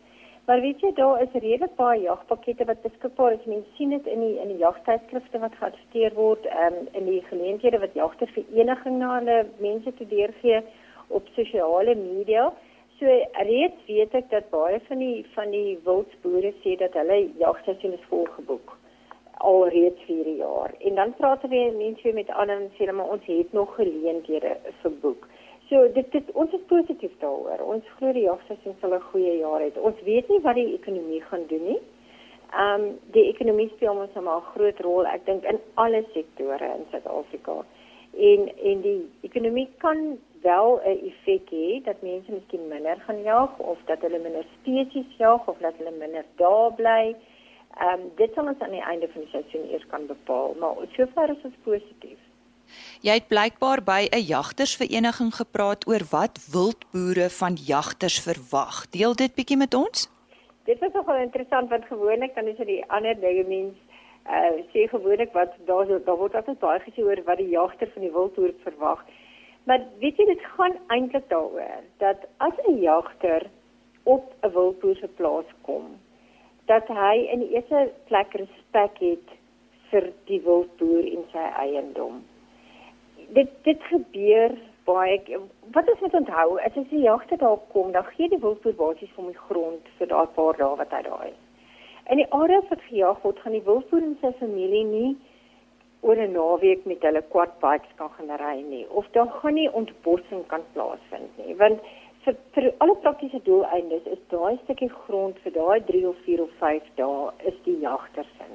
Maar 0.46 0.60
weet 0.60 0.80
jy 0.80 0.90
daar 0.92 1.22
is 1.22 1.32
redelik 1.32 1.76
baie 1.76 2.00
jagpakkette 2.02 2.64
wat 2.68 2.82
beskikbaar 2.84 3.32
is. 3.32 3.46
Mense 3.48 3.70
sien 3.76 3.94
dit 3.94 4.06
in 4.12 4.20
die 4.20 4.34
in 4.42 4.50
die 4.52 4.60
jagtydskrifte 4.60 5.40
wat 5.40 5.56
geadverteer 5.60 6.12
word, 6.18 6.44
ehm 6.52 6.76
um, 6.80 6.88
in 7.00 7.08
die 7.08 7.22
geleenthede 7.30 7.80
wat 7.80 7.96
jagtervereniging 7.96 8.98
na 9.00 9.14
hulle 9.18 9.38
mense 9.64 9.94
te 10.00 10.06
deurgee 10.10 10.60
op 11.08 11.32
sosiale 11.38 11.94
media. 11.94 12.50
So 12.98 13.16
reeds 13.48 13.88
weet 13.88 14.14
ek 14.20 14.28
dat 14.30 14.52
baie 14.52 14.80
van 14.88 15.00
die 15.06 15.24
van 15.34 15.50
die 15.56 15.78
wildsboere 15.88 16.52
sê 16.60 16.76
dat 16.84 17.00
hulle 17.00 17.22
jagseisoen 17.40 17.96
is 17.96 18.08
volgeboek 18.12 18.76
al 19.44 19.68
reeds 19.68 20.04
vir 20.08 20.28
jaar. 20.38 20.72
En 20.80 20.94
dan 21.00 21.14
praat 21.16 21.42
hulle 21.42 21.64
mense 21.76 22.02
weer 22.02 22.14
met 22.20 22.30
ander 22.30 22.60
en 22.60 22.70
sê 22.76 22.84
hulle 22.84 22.98
maar 23.00 23.16
ons 23.16 23.26
het 23.26 23.52
nog 23.52 23.74
geleenthede 23.80 24.56
vir 24.82 24.94
boek. 25.00 25.26
So 25.68 25.92
dit 25.92 26.12
dit 26.12 26.30
ons 26.32 26.52
is 26.52 26.66
positief 26.68 27.12
daaroor. 27.22 27.62
Ons 27.74 27.86
glo 27.96 28.12
die 28.12 28.26
jagseisoen 28.26 28.76
sal 28.80 28.94
'n 28.94 29.08
goeie 29.10 29.38
jaar 29.38 29.60
hê. 29.64 29.70
Ons 29.80 30.02
weet 30.04 30.28
nie 30.28 30.40
wat 30.40 30.54
die 30.54 30.74
ekonomie 30.74 31.22
gaan 31.30 31.46
doen 31.48 31.64
nie. 31.64 31.80
Ehm 32.52 32.82
um, 32.82 32.98
die 33.14 33.24
ekonomie 33.32 33.70
speel 33.74 33.96
ons 34.02 34.14
nou 34.14 34.36
'n 34.36 34.50
groot 34.52 34.80
rol 34.80 35.06
ek 35.06 35.24
dink 35.26 35.44
in 35.44 35.58
alle 35.74 36.04
sektore 36.12 36.68
in 36.76 36.84
Suid-Afrika. 36.90 37.64
En 38.30 38.40
en 38.70 38.80
die 38.80 39.02
ekonomie 39.22 39.68
kan 39.78 40.18
wel 40.42 40.80
'n 40.84 40.98
effek 41.10 41.48
hê 41.50 41.82
dat 41.84 42.02
mense 42.02 42.32
miskien 42.32 42.68
minder 42.68 42.96
gaan 43.06 43.22
jag 43.22 43.58
of 43.58 43.78
dat 43.84 44.00
hulle 44.00 44.18
minder 44.18 44.46
spesies 44.60 45.16
jag 45.16 45.48
of 45.48 45.58
dat 45.58 45.74
hulle 45.78 45.96
minder 45.98 46.24
daar 46.36 46.72
bly. 46.72 47.16
Ehm 47.80 48.00
um, 48.00 48.10
dit 48.16 48.30
sal 48.34 48.46
ons 48.46 48.60
aan 48.60 48.76
die 48.78 48.88
einde 48.90 49.08
van 49.08 49.20
die 49.20 49.30
seisoen 49.30 49.70
eers 49.70 49.86
kan 49.86 50.06
bepaal, 50.06 50.54
maar 50.58 50.74
sover 50.96 51.30
is 51.30 51.44
ons 51.44 51.60
positief. 51.62 52.23
Jy 53.04 53.12
het 53.18 53.28
blykbaar 53.28 53.82
by 53.84 54.08
'n 54.10 54.24
jagtersvereniging 54.24 55.34
gepraat 55.34 55.86
oor 55.86 56.04
wat 56.10 56.38
wildboere 56.52 57.28
van 57.30 57.54
jagters 57.54 58.18
verwag. 58.20 58.90
Deel 58.90 59.14
dit 59.14 59.34
bietjie 59.34 59.56
met 59.56 59.74
ons. 59.74 60.08
Dit 60.64 60.82
is 60.82 60.92
nogal 60.92 61.16
interessant 61.16 61.68
want 61.68 61.84
gewoonlik 61.84 62.34
dan 62.34 62.46
is 62.46 62.56
dit 62.56 62.66
die 62.66 62.84
ander 62.88 63.20
dinge 63.20 63.44
mens 63.48 63.74
uh 64.26 64.56
sê 64.72 64.88
gewoonlik 64.88 65.32
wat 65.32 65.52
daar 65.66 65.86
daar 66.04 66.16
word 66.16 66.34
altyd 66.34 66.58
baie 66.58 66.80
gesê 66.80 67.04
oor 67.04 67.20
wat 67.24 67.36
die 67.36 67.52
jagter 67.52 67.90
van 67.92 68.02
die 68.02 68.12
wildboer 68.12 68.54
verwag. 68.62 69.04
Maar 69.64 69.80
weet 70.00 70.16
jy 70.16 70.24
dit 70.24 70.44
gaan 70.56 70.76
eintlik 70.86 71.28
daaroor 71.28 71.84
dat 71.98 72.24
as 72.36 72.56
'n 72.68 72.80
jagter 72.80 73.46
op 74.02 74.32
'n 74.42 74.52
wildboer 74.52 74.96
se 74.96 75.08
plaas 75.08 75.48
kom, 75.62 75.84
dat 76.66 76.88
hy 76.88 77.16
in 77.32 77.38
die 77.38 77.52
eerste 77.56 77.90
plek 78.08 78.32
respek 78.32 78.98
het 78.98 79.28
vir 79.90 80.12
die 80.24 80.40
wildboer 80.40 81.04
en 81.04 81.24
sy 81.32 81.46
eiendom 81.64 82.24
dit 83.32 83.50
dit 83.64 83.82
gebeur 83.90 84.56
baie 84.84 85.38
wat 85.74 85.90
ons 85.90 86.00
moet 86.00 86.14
onthou 86.20 86.58
as 86.66 86.76
as 86.76 86.88
die 86.90 87.04
jagter 87.06 87.40
daar 87.40 87.60
kom 87.72 87.92
dan 87.92 88.04
gee 88.16 88.28
die 88.28 88.40
wildboer 88.40 88.76
basies 88.80 89.12
vir 89.16 89.24
my 89.24 89.36
grond 89.48 89.92
vir 89.98 90.10
daai 90.12 90.26
paar 90.36 90.58
dae 90.60 90.76
wat 90.80 90.92
hy 90.92 91.02
daar 91.08 91.26
is. 91.28 91.40
In 92.12 92.20
die 92.20 92.30
area 92.30 92.60
wat 92.70 92.82
gejag 92.88 93.22
word 93.22 93.38
gaan 93.40 93.56
die 93.56 93.64
wildboer 93.68 94.02
en 94.02 94.18
sy 94.20 94.32
familie 94.40 94.84
nie 94.84 95.16
oor 96.02 96.20
'n 96.20 96.32
naweek 96.32 96.86
met 96.86 97.02
hulle 97.02 97.22
quadbikes 97.34 97.96
kan 97.96 98.10
gaan 98.16 98.36
ry 98.44 98.56
nie 98.62 98.86
of 98.90 99.06
daar 99.12 99.30
gaan 99.40 99.54
nie 99.54 99.70
ontbossing 99.72 100.46
kan 100.46 100.64
plaasvind 100.74 101.38
nie 101.38 101.54
want 101.62 101.80
vir 102.24 102.36
vir 102.54 102.66
alle 102.80 102.96
praktiese 103.04 103.40
doeleindes 103.46 104.06
is 104.16 104.20
daai 104.32 104.56
stukkie 104.64 104.90
grond 105.06 105.38
vir 105.44 105.52
daai 105.56 105.80
3 105.90 106.06
of 106.10 106.20
4 106.26 106.42
of 106.44 106.52
5 106.60 106.86
dae 107.00 107.50
is 107.50 107.56
die 107.64 107.76
jagter 107.80 108.24
se. 108.36 108.46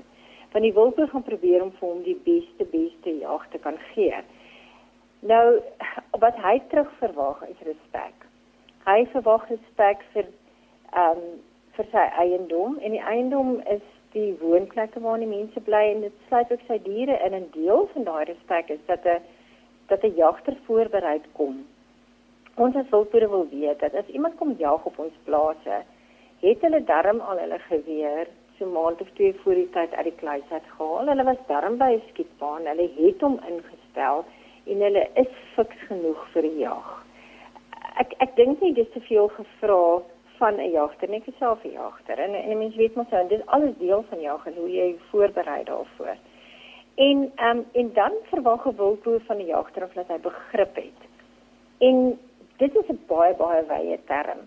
Want 0.53 0.65
die 0.65 0.73
wildboer 0.73 1.09
gaan 1.11 1.25
probeer 1.27 1.63
om 1.63 1.71
vir 1.79 1.87
hom 1.89 2.03
die 2.03 2.17
beste 2.25 2.65
beste 2.71 3.13
jag 3.19 3.45
te 3.51 3.59
kan 3.65 3.77
gee. 3.93 4.21
Nou 5.19 5.59
wat 6.19 6.35
hy 6.39 6.61
terug 6.71 6.91
verwag 6.99 7.41
is 7.49 7.61
respek. 7.67 8.27
Hy 8.87 9.05
verwag 9.13 9.47
respek 9.49 10.03
vir 10.13 10.25
ehm 10.95 11.17
um, 11.17 11.39
vir 11.79 11.87
sy 11.91 12.05
eiendom 12.21 12.73
en 12.83 12.91
die 12.91 13.03
eiendom 13.07 13.51
is 13.71 13.83
die 14.11 14.33
woonplekke 14.41 14.99
waar 14.99 15.21
die 15.21 15.29
mense 15.29 15.61
bly 15.63 15.81
en 15.93 16.01
dit 16.03 16.15
sluit 16.27 16.49
ook 16.51 16.63
sy 16.67 16.75
diere 16.83 17.15
in 17.27 17.37
en 17.37 17.45
deel 17.53 17.85
van 17.93 18.07
daai 18.07 18.23
respek 18.27 18.73
is 18.75 18.81
dat 18.87 19.05
'n 19.05 19.21
dat 19.91 20.03
'n 20.03 20.15
jagter 20.15 20.57
voorbereid 20.65 21.27
kom. 21.33 21.61
Ons 22.55 22.75
as 22.75 22.89
wildboere 22.89 23.29
wil 23.29 23.47
weet 23.51 23.79
dat 23.79 23.95
as 23.95 24.07
iemand 24.07 24.35
kom 24.35 24.55
jag 24.57 24.85
op 24.85 24.99
ons 24.99 25.15
plase, 25.23 25.77
het 26.41 26.61
hulle 26.61 26.83
darm 26.83 27.19
al 27.19 27.37
hulle 27.37 27.59
geweer 27.59 28.27
so 28.57 28.65
maand 28.65 29.01
of 29.01 29.09
twee 29.13 29.33
voor 29.33 29.53
die 29.53 29.69
tyd 29.69 29.93
uit 29.93 30.03
die 30.03 30.19
kluis 30.21 30.51
uit 30.51 30.67
gehaal. 30.75 31.07
Hulle 31.07 31.23
was 31.23 31.47
darm 31.47 31.77
by 31.77 31.91
'n 31.93 32.03
skietbaan. 32.09 32.65
Hulle 32.65 32.89
het 32.97 33.21
hom 33.21 33.39
ingestel 33.47 34.25
en 34.65 34.81
hulle 34.81 35.07
is 35.13 35.33
fiks 35.55 35.81
genoeg 35.87 36.27
vir 36.33 36.41
die 36.41 36.57
jag. 36.63 36.87
Ek 38.03 38.13
ek 38.25 38.35
dink 38.35 38.61
nie 38.61 38.73
dis 38.73 38.89
te 38.93 39.01
veel 39.07 39.27
gevra 39.35 40.01
van 40.39 40.59
'n 40.59 40.71
jagter 40.71 41.09
nie, 41.09 41.19
ek 41.19 41.27
is 41.27 41.37
self 41.39 41.63
'n 41.65 41.71
jagter 41.71 42.19
en 42.19 42.35
en 42.35 42.57
mens 42.57 42.75
weet 42.75 42.95
mos 42.95 43.09
nou 43.11 43.27
dis 43.27 43.45
alles 43.45 43.77
deel 43.77 44.03
van 44.09 44.21
jag 44.21 44.45
en 44.47 44.53
hoe 44.53 44.71
jy 44.71 44.95
voorberei 45.09 45.63
daarvoor. 45.63 46.15
En 46.95 47.31
ehm 47.35 47.57
um, 47.57 47.65
en 47.71 47.93
dan 47.93 48.13
verwag 48.31 48.65
'n 48.65 48.75
wildboer 48.75 49.21
van 49.27 49.37
'n 49.37 49.45
jagter 49.45 49.83
of 49.83 49.93
dat 49.93 50.07
hy 50.07 50.19
begrip 50.19 50.75
het. 50.75 50.99
En 51.77 52.19
dit 52.57 52.75
is 52.75 52.87
'n 52.89 53.03
baie 53.07 53.35
baie 53.35 53.63
wye 53.65 53.99
term. 54.05 54.39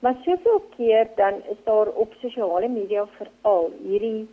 Maar 0.00 0.14
soveel 0.24 0.60
keer 0.76 1.08
dan 1.16 1.34
is 1.34 1.60
daar 1.64 1.88
op 1.88 2.12
sosiale 2.20 2.68
media 2.68 3.06
veral 3.06 3.72
hierdie 3.82 4.28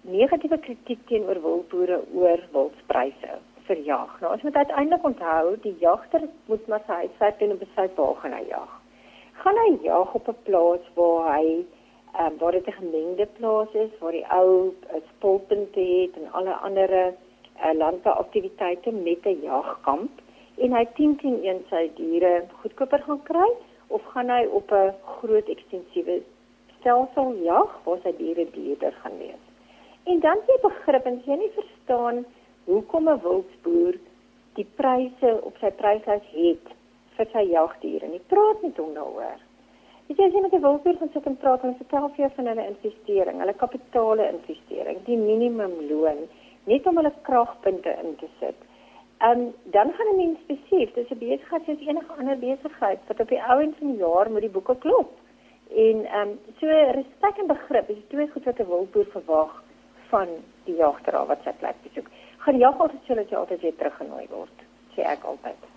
negatiewe 0.00 0.58
kritiek 0.58 1.06
teenoor 1.06 1.40
wildboere 1.42 2.00
oor 2.14 2.40
wildpryse 2.52 3.38
vir 3.66 3.80
jag. 3.84 4.10
Nou 4.20 4.32
as 4.32 4.42
moet 4.42 4.56
uiteindelik 4.56 5.04
onthou, 5.04 5.56
die 5.62 5.76
jagter 5.80 6.28
moet 6.46 6.66
maar 6.66 6.82
sy 6.86 7.00
huiswerk 7.02 7.38
doen 7.38 7.54
en 7.54 7.58
besluit 7.58 7.94
waar 7.96 8.14
gaan 8.22 8.36
hy 8.38 8.44
jag. 8.48 8.74
Gaan 9.42 9.60
hy 9.62 9.70
jag 9.82 10.14
op 10.14 10.28
'n 10.28 10.42
plaas 10.42 10.84
waar 10.94 11.36
hy 11.36 11.64
ehm 12.16 12.26
um, 12.26 12.38
waar 12.38 12.52
dit 12.52 12.66
'n 12.66 12.80
gemengde 12.80 13.26
plaas 13.38 13.72
is, 13.72 13.90
waar 14.00 14.12
die 14.12 14.26
ou 14.30 14.72
'n 14.94 15.02
spulpunt 15.10 15.74
het 15.74 16.12
en 16.16 16.32
alle 16.32 16.54
ander 16.54 16.90
uh, 16.90 17.12
eh, 17.64 17.74
landbouaktiwiteite 17.74 18.92
met 18.92 19.24
'n 19.24 19.40
jagkamp 19.42 20.10
en 20.56 20.72
hy 20.72 20.84
teen 20.94 21.16
teen 21.16 21.44
een 21.44 21.64
sy 21.70 21.90
diere 21.94 22.44
goedkoper 22.60 23.02
gaan 23.02 23.22
kry 23.22 23.50
of 23.86 24.02
gaan 24.12 24.30
hy 24.30 24.46
op 24.46 24.72
'n 24.72 24.94
groot 25.16 25.48
ekstensiewe 25.48 26.22
stelsel 26.78 27.34
jag 27.42 27.70
waar 27.84 27.98
sy 28.02 28.12
diere 28.16 28.46
duurder 28.50 28.92
gaan 29.02 29.18
wees. 29.18 29.42
En 30.04 30.20
dan 30.20 30.38
jy 30.46 30.58
begrip 30.62 31.06
en 31.06 31.22
jy 31.24 31.36
nie 31.36 31.50
verstaan 31.54 32.24
hoekom 32.66 33.08
'n 33.08 33.20
wildboer 33.22 33.98
die 34.58 34.66
pryse 34.76 35.30
op 35.48 35.56
sy 35.60 35.70
pryslys 35.80 36.28
het 36.32 36.66
vir 37.16 37.28
sy 37.32 37.44
jagdiere. 37.50 38.08
Nie 38.08 38.24
praat 38.32 38.62
met 38.62 38.76
hom 38.76 38.94
daaroor. 38.94 39.40
Jy 40.08 40.14
sê 40.14 40.28
jy 40.30 40.40
met 40.42 40.54
'n 40.54 40.62
wildboer 40.62 40.96
gaan 40.98 41.10
sit 41.12 41.26
en 41.26 41.36
praat 41.36 41.64
en 41.64 41.76
vertel 41.82 42.08
vir 42.08 42.22
jou 42.24 42.30
van 42.36 42.46
hulle 42.46 42.66
investering, 42.66 43.40
hulle 43.40 43.54
kapitale 43.64 44.28
investering, 44.28 44.98
die 45.04 45.16
minimumloon, 45.16 46.28
net 46.64 46.86
om 46.86 46.96
hulle 46.96 47.12
kragpunte 47.22 47.92
in 48.02 48.16
te 48.16 48.28
sit. 48.40 48.58
En 49.18 49.38
um, 49.40 49.54
dan 49.64 49.92
gaan 49.92 50.12
'n 50.12 50.16
mens 50.16 50.38
besef, 50.46 50.94
dis 50.94 51.10
'n 51.10 51.18
besigheid 51.18 51.62
soos 51.64 51.86
enige 51.86 52.12
ander 52.18 52.38
besigheid 52.38 53.00
wat 53.06 53.20
op 53.20 53.28
die 53.28 53.42
ou 53.42 53.60
end 53.62 53.76
van 53.78 53.90
die 53.90 53.98
jaar 53.98 54.30
moet 54.30 54.40
die 54.40 54.56
boeke 54.56 54.76
klop. 54.78 55.12
En 55.70 56.04
ehm 56.04 56.28
um, 56.28 56.38
so 56.60 56.66
respek 56.66 57.36
en 57.38 57.46
begrip 57.46 57.88
is 57.88 58.08
twee 58.08 58.28
goed 58.28 58.44
wat 58.44 58.58
'n 58.58 58.68
wildboer 58.68 59.06
verwag 59.10 59.62
van 60.08 60.28
die 60.64 60.76
jagter 60.76 61.26
wat 61.26 61.38
sy 61.44 61.52
plek 61.58 61.76
besoek 61.82 62.08
gaan 62.46 62.58
jag 62.58 62.78
altyd 62.78 63.02
sê 63.06 63.14
dat 63.18 63.30
jy 63.30 63.36
altyd 63.36 63.60
weer 63.60 63.76
teruggenooi 63.76 64.26
word, 64.30 64.64
sê 64.94 65.02
ek 65.02 65.24
altyd. 65.26 65.68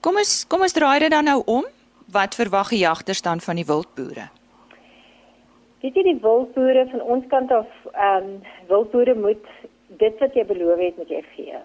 Kom 0.00 0.16
ons 0.16 0.34
kom 0.48 0.64
ons 0.64 0.76
draai 0.76 0.98
dit 1.04 1.12
dan 1.12 1.28
nou 1.28 1.40
om. 1.44 1.66
Wat 2.10 2.34
verwag 2.34 2.72
die 2.74 2.82
jagters 2.82 3.22
dan 3.22 3.40
van 3.44 3.60
die 3.60 3.66
wildboere? 3.68 4.30
Weet 5.82 5.98
jy 5.98 6.02
die 6.08 6.20
wildboere 6.22 6.86
van 6.90 7.04
ons 7.16 7.26
kant 7.32 7.52
af, 7.52 7.68
ehm 7.92 8.30
um, 8.30 8.32
wildboere 8.72 9.14
moet 9.14 9.46
dit 10.00 10.24
wat 10.24 10.34
jy 10.34 10.44
beloof 10.48 10.80
het 10.80 10.98
met 10.98 11.12
jy 11.12 11.22
gee. 11.34 11.60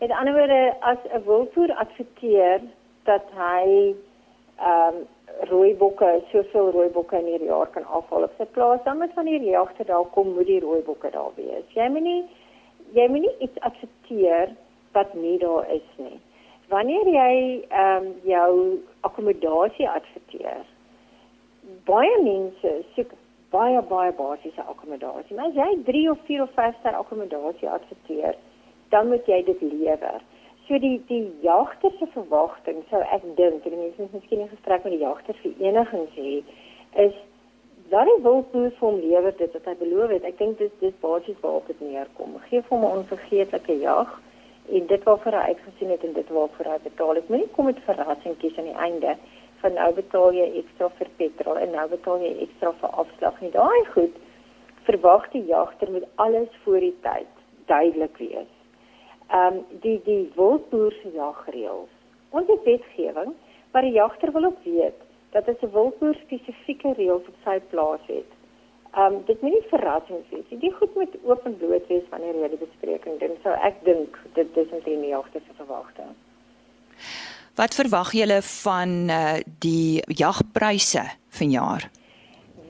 Met 0.00 0.12
ander 0.18 0.34
woorde, 0.36 0.60
as 0.80 0.98
'n 1.12 1.24
wildboer 1.26 1.74
adverteer 1.86 2.60
dat 3.04 3.26
hy 3.38 3.94
ehm 4.58 5.00
um, 5.00 5.02
rooibokke, 5.50 6.22
soveel 6.30 6.70
rooibokke 6.70 7.18
in 7.18 7.26
hierdie 7.26 7.50
jaar 7.50 7.70
kan 7.74 7.86
afhaal 7.86 8.22
op 8.22 8.34
sy 8.38 8.44
plaas, 8.44 8.82
dan 8.84 8.98
moet 8.98 9.14
van 9.14 9.26
hierdie 9.26 9.50
jagter 9.50 9.86
daar 9.86 10.06
kom, 10.14 10.34
moet 10.34 10.46
die 10.46 10.60
rooibokke 10.60 11.10
daar 11.10 11.32
wees. 11.34 11.66
Jy 11.74 11.88
moet 11.88 12.02
nie 12.02 12.22
jy 12.94 13.08
moet 13.10 13.26
nie 13.26 13.36
iets 13.46 13.60
aksepteer 13.68 14.54
wat 14.94 15.14
nie 15.18 15.38
daar 15.42 15.66
is 15.74 15.88
nie. 15.96 16.18
Wanneer 16.72 17.08
jy 17.10 17.34
ehm 17.68 18.06
um, 18.06 18.12
jou 18.24 18.52
akkommodasie 19.06 19.88
adverteer, 19.90 20.62
baie 21.88 22.14
mense 22.22 22.72
soek 22.94 23.12
baie 23.54 23.82
baie 23.90 24.12
basiese 24.18 24.62
akkommodasie. 24.62 25.36
Maar 25.36 25.50
as 25.50 25.58
jy 25.58 25.82
3 25.90 26.04
of 26.10 26.22
4 26.28 26.46
of 26.46 26.54
5 26.58 26.78
ster 26.78 26.96
akkommodasie 27.00 27.68
adverteer, 27.70 28.38
dan 28.94 29.10
moet 29.10 29.28
jy 29.30 29.42
dit 29.50 29.60
lewer. 29.72 30.22
So 30.66 30.78
die 30.80 30.96
die 31.10 31.26
jagter 31.44 31.92
se 31.98 32.08
verwagting 32.14 32.82
sou 32.90 33.02
ek 33.16 33.26
dink, 33.36 33.66
en 33.66 33.78
mense 33.78 34.02
het 34.02 34.16
miskien 34.16 34.42
'n 34.46 34.54
gesprek 34.54 34.84
met 34.84 34.96
die 34.96 35.04
jagtervereniging 35.04 36.08
sê, 36.16 36.42
is 37.06 37.14
dan 37.94 38.08
die 38.10 38.22
wildboer 38.26 38.72
vir 38.74 38.88
hom 38.88 38.96
lewer 38.98 39.34
dit 39.38 39.52
wat 39.54 39.66
hy 39.70 39.74
beloof 39.78 40.12
het. 40.16 40.24
Ek 40.26 40.38
dink 40.40 40.58
dis 40.58 40.72
dis 40.80 40.94
basies 41.02 41.38
waarop 41.42 41.68
dit 41.70 41.82
neerkom. 41.84 42.32
Geef 42.48 42.66
hom 42.72 42.82
'n 42.82 42.96
onvergeetlike 43.00 43.76
jag 43.78 44.10
en 44.78 44.86
dit 44.86 45.02
waarvoor 45.04 45.36
hy 45.38 45.44
uitgesien 45.52 45.90
het 45.94 46.04
en 46.04 46.12
dit 46.12 46.28
waarvoor 46.38 46.70
hy 46.72 46.78
betaal 46.88 47.14
het. 47.14 47.28
Moenie 47.28 47.52
kom 47.54 47.64
met 47.70 47.78
verrassingkies 47.86 48.58
aan 48.58 48.70
die 48.70 48.82
einde 48.86 49.16
van 49.60 49.72
nou 49.78 49.92
betaal 50.00 50.32
jy 50.32 50.48
ekstra 50.60 50.88
vir 50.98 51.08
petrol 51.16 51.56
en 51.56 51.70
nou 51.70 51.86
betaal 51.88 52.18
jy 52.26 52.34
ekstra 52.48 52.72
vir 52.80 52.90
afslag 53.04 53.40
nie. 53.40 53.50
Daai 53.50 53.84
goed 53.94 54.18
verwag 54.88 55.30
die 55.30 55.46
jagter 55.46 55.90
moet 55.90 56.10
alles 56.14 56.50
voor 56.64 56.80
die 56.80 56.96
tyd 57.06 57.30
duidelik 57.66 58.16
wees. 58.18 58.52
Ehm 59.30 59.54
um, 59.54 59.64
die 59.86 60.00
die 60.04 60.32
wildboer 60.34 60.92
se 61.02 61.14
jagreëls. 61.14 61.92
Ons 62.30 62.50
wetgewing, 62.64 63.34
maar 63.72 63.82
die 63.82 63.98
jagter 64.02 64.32
wil 64.32 64.44
ook 64.44 64.64
weet 64.64 64.98
dat 65.34 65.48
as 65.50 65.62
'n 65.62 65.74
wildboer 65.76 66.16
spesifieke 66.22 66.94
reëls 66.98 67.28
op 67.30 67.38
sy 67.44 67.58
plaas 67.70 68.04
het. 68.06 68.30
Ehm 68.94 69.14
um, 69.14 69.22
dit 69.26 69.40
moet 69.42 69.52
nie 69.52 69.66
verrassings 69.70 70.28
wees 70.30 70.48
nie. 70.50 70.58
Dit 70.58 70.74
goed 70.80 70.94
moet 70.94 71.14
oop 71.22 71.46
en 71.46 71.56
bloot 71.58 71.86
wees 71.90 72.06
wanneer 72.10 72.36
jy 72.42 72.48
die 72.52 72.64
bespreking 72.66 73.18
doen. 73.18 73.34
So 73.42 73.50
ek 73.70 73.80
dink 73.84 74.18
dit 74.38 74.54
dis 74.54 74.70
omtrent 74.70 75.02
die 75.02 75.14
jagte 75.16 75.40
se 75.46 75.56
verwagting. 75.56 76.12
Wat 77.58 77.74
verwag 77.74 78.12
julle 78.12 78.40
van 78.42 79.10
uh, 79.10 79.40
die 79.62 80.02
jagpryse 80.22 81.02
vanjaar? 81.38 81.90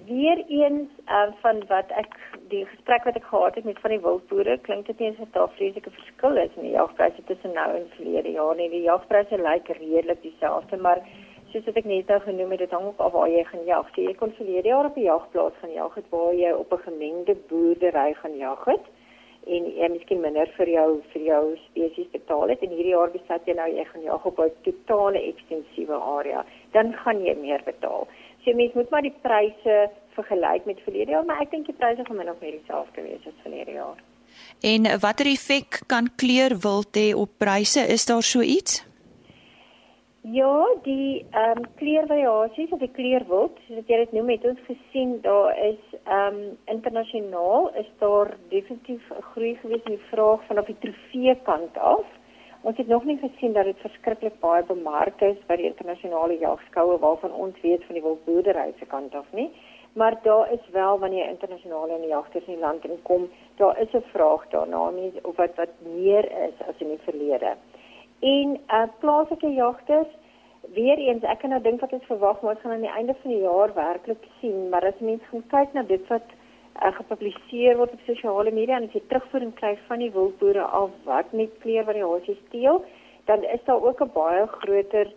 Weereens 0.09 0.91
uh, 1.09 1.29
van 1.45 1.63
wat 1.69 1.93
ek 2.01 2.17
die 2.53 2.65
gesprek 2.69 3.05
wat 3.09 3.17
ek 3.17 3.29
gehad 3.29 3.55
het 3.55 3.65
met 3.65 3.79
van 3.85 3.95
die 3.95 4.01
wildboere, 4.01 4.59
klink 4.67 4.87
dit 4.87 4.99
nie 5.01 5.13
asof 5.13 5.31
daar 5.37 5.53
vreeslike 5.57 5.93
verskil 5.99 6.37
is 6.41 6.57
in 6.57 6.69
die 6.69 6.75
jagpryse 6.77 7.25
tussen 7.29 7.57
nou 7.57 7.69
en 7.79 7.87
verlede 7.97 8.35
jaar 8.37 8.57
nie. 8.57 8.69
Die 8.73 8.85
jagpryse 8.85 9.41
lyk 9.41 9.69
redelik 9.79 10.21
dieselfde, 10.23 10.77
maar 10.77 11.01
soos 11.55 11.69
wat 11.71 11.77
ek 11.79 11.87
net 11.87 12.09
nou 12.11 12.19
genoem 12.25 12.53
het, 12.55 12.65
dit 12.65 12.73
hang 12.75 12.87
ook 12.89 13.01
af 13.05 13.13
waar 13.15 13.31
jy 13.31 13.45
gaan 13.47 13.65
jag. 13.67 13.87
So, 13.95 14.03
jy 14.03 14.15
kon 14.19 14.33
verlede 14.35 14.69
jaar 14.69 14.89
op 14.89 14.97
'n 14.99 15.07
jagplaas 15.07 15.61
gaan 15.61 15.73
jag 15.73 15.95
het 15.95 16.07
waar 16.11 16.35
jy 16.35 16.51
op 16.51 16.73
'n 16.73 16.87
gemengde 16.89 17.35
boerdery 17.49 18.15
gaan 18.15 18.37
jag 18.37 18.65
het 18.65 18.87
en 19.47 19.65
jy 19.77 19.89
miskien 19.93 20.21
minder 20.21 20.49
vir 20.57 20.69
jou 20.69 20.91
vir 21.13 21.23
jou 21.23 21.57
spesies 21.69 22.09
betaal 22.13 22.49
het 22.49 22.63
en 22.63 22.71
hierdie 22.71 22.95
jaar 22.97 23.11
besluit 23.11 23.47
jy 23.47 23.55
nou 23.55 23.69
jy 23.69 23.85
gaan 23.85 24.03
jag 24.03 24.27
op 24.27 24.39
'n 24.39 24.51
totale 24.63 25.21
ekstensiewe 25.21 25.95
area, 25.95 26.45
dan 26.73 26.93
gaan 26.93 27.25
jy 27.25 27.35
meer 27.35 27.63
betaal. 27.65 28.09
So 28.45 28.53
mens 28.53 28.73
moet 28.75 28.91
maar 28.91 29.03
die 29.03 29.19
pryse 29.23 29.91
vergelyk 30.15 30.65
met 30.65 30.81
verlede 30.81 31.11
jaar, 31.11 31.25
maar 31.25 31.41
ek 31.41 31.51
dink 31.51 31.67
die 31.67 31.75
pryse 31.79 32.05
gaan 32.05 32.17
min 32.17 32.31
of 32.31 32.41
meer 32.41 32.51
dieselfde 32.51 33.03
wees 33.03 33.27
as 33.27 33.43
verlede 33.43 33.73
jaar. 33.73 33.99
En 34.61 35.01
watter 35.01 35.27
effek 35.27 35.83
kan 35.87 36.09
kleur 36.17 36.59
wild 36.59 36.97
hê 36.97 37.15
op 37.15 37.31
pryse? 37.39 37.81
Is 37.81 38.07
daar 38.07 38.23
so 38.23 38.41
iets? 38.41 38.94
Ja, 40.33 40.67
die 40.83 41.27
ehm 41.31 41.59
um, 41.59 41.65
kleurvariasies 41.77 42.71
of 42.73 42.79
die 42.81 42.93
kleurwild, 42.97 43.59
soos 43.67 43.91
jy 43.91 43.99
dit 44.01 44.13
noem, 44.17 44.31
het 44.33 44.47
ons 44.49 44.63
gesien 44.69 45.19
daar 45.27 45.51
is 45.67 45.83
ehm 46.05 46.39
um, 46.39 46.55
internasionaal 46.75 47.69
is 47.83 47.91
daar 48.01 48.31
definitief 48.49 49.11
'n 49.11 49.27
groei 49.33 49.53
gewees 49.61 49.85
in 49.85 49.97
die 49.99 50.09
vraag 50.13 50.47
van 50.47 50.59
op 50.59 50.67
die 50.73 50.79
trofee 50.85 51.35
kant 51.51 51.77
af. 51.77 52.07
Ons 52.63 52.77
het 52.77 52.89
nog 52.89 53.05
nie 53.05 53.19
gesien 53.19 53.53
dat 53.53 53.65
dit 53.65 53.85
verskriklik 53.85 54.41
baie 54.41 54.65
bemark 54.65 55.21
is 55.21 55.45
by 55.47 55.57
die 55.57 55.71
internasionale 55.73 56.39
jagskoue 56.39 56.99
waarvan 56.99 57.33
ons 57.33 57.61
weet 57.61 57.85
van 57.85 57.95
die 57.95 58.05
wildboerdery 58.09 58.73
se 58.79 58.87
kant 58.87 59.15
af 59.15 59.33
nie. 59.33 59.51
maar 59.95 60.19
daar 60.23 60.53
is 60.53 60.69
wel 60.73 60.99
wanneer 60.99 61.29
internasionale 61.29 62.07
jagters 62.07 62.45
in 62.45 62.53
die 62.53 62.63
land 62.63 62.85
inkom, 62.85 63.31
daar 63.57 63.81
is 63.81 63.93
'n 63.93 64.05
vraag 64.13 64.49
daarna, 64.49 64.91
mense 64.91 65.19
of 65.23 65.37
wat 65.37 65.55
wat 65.55 65.73
meer 65.83 66.25
is 66.49 66.67
as 66.69 66.79
in 66.79 66.89
die 66.89 67.05
verlede. 67.05 67.57
En 68.25 68.55
uh 68.69 68.85
plaaslike 69.01 69.51
jagters 69.53 70.13
weer 70.73 70.99
eens 70.99 71.27
ek 71.29 71.43
kan 71.43 71.53
nou 71.53 71.61
dink 71.63 71.83
wat 71.85 71.93
ons 71.93 72.07
verwag 72.09 72.41
maar 72.41 72.55
ons 72.55 72.63
gaan 72.63 72.73
aan 72.77 72.87
die 72.87 72.97
einde 72.99 73.15
van 73.23 73.31
die 73.31 73.43
jaar 73.43 73.75
werklik 73.75 74.25
sien, 74.41 74.69
maar 74.73 74.87
as 74.89 75.03
mense 75.05 75.29
gaan 75.31 75.45
kyk 75.53 75.75
na 75.77 75.83
dit 75.91 76.07
wat 76.13 76.33
uh, 76.33 76.93
gepubliseer 76.99 77.77
word 77.81 77.93
op 77.93 78.07
sosiale 78.07 78.55
media 78.55 78.79
en 78.79 78.89
as 78.89 78.97
jy 78.97 79.03
terugvoering 79.11 79.53
kry 79.61 79.75
van 79.89 80.01
die 80.01 80.13
wildboere 80.15 80.65
af 80.81 80.95
wat 81.05 81.33
met 81.33 81.59
kleurvariasies 81.65 82.41
steel, 82.47 82.81
dan 83.29 83.45
is 83.57 83.63
daar 83.69 83.85
ook 83.91 84.01
'n 84.01 84.15
baie 84.17 84.47
groter 84.47 85.13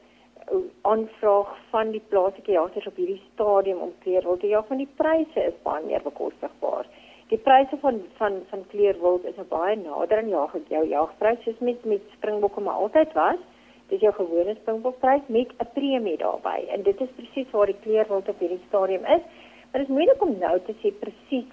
aanvraag 0.82 1.56
van 1.70 1.92
die 1.92 2.04
plaaslike 2.10 2.52
jagters 2.52 2.88
op 2.88 2.96
hierdie 2.96 3.22
stadium 3.34 3.80
om 3.88 3.94
kleurwild 4.04 4.40
te 4.40 4.48
jag 4.48 4.68
want 4.68 4.80
die 4.80 4.96
pryse 4.96 5.44
is 5.44 5.64
baie 5.64 5.84
meer 5.86 6.04
bekostigbaar. 6.04 6.86
Die 7.28 7.38
pryse 7.38 7.78
van 7.82 8.02
van 8.18 8.40
van 8.50 8.64
kleurwild 8.72 9.26
is 9.28 9.40
baie 9.50 9.76
nader 9.76 10.22
aan 10.22 10.30
jag 10.30 10.54
jou 10.68 10.84
jagprys 10.88 11.44
soos 11.44 11.60
met 11.60 11.86
met 11.86 12.02
springbokke 12.16 12.62
maar 12.62 12.74
altyd 12.84 13.14
was. 13.14 13.40
Dis 13.88 14.00
jou 14.00 14.14
gewone 14.14 14.56
springbokprys 14.56 15.28
met 15.28 15.52
'n 15.58 15.68
premie 15.74 16.18
daarbey 16.18 16.68
en 16.68 16.84
dit 16.84 17.02
is 17.02 17.16
presies 17.16 17.52
waar 17.52 17.66
die 17.66 17.82
kleurwild 17.84 18.30
op 18.30 18.40
hierdie 18.40 18.64
stadium 18.68 19.06
is. 19.06 19.24
Maar 19.72 19.80
dit 19.82 19.90
is 19.90 19.96
moeilik 19.96 20.22
om 20.22 20.38
nou 20.40 20.60
te 20.66 20.74
sê 20.82 20.92
presies 21.00 21.52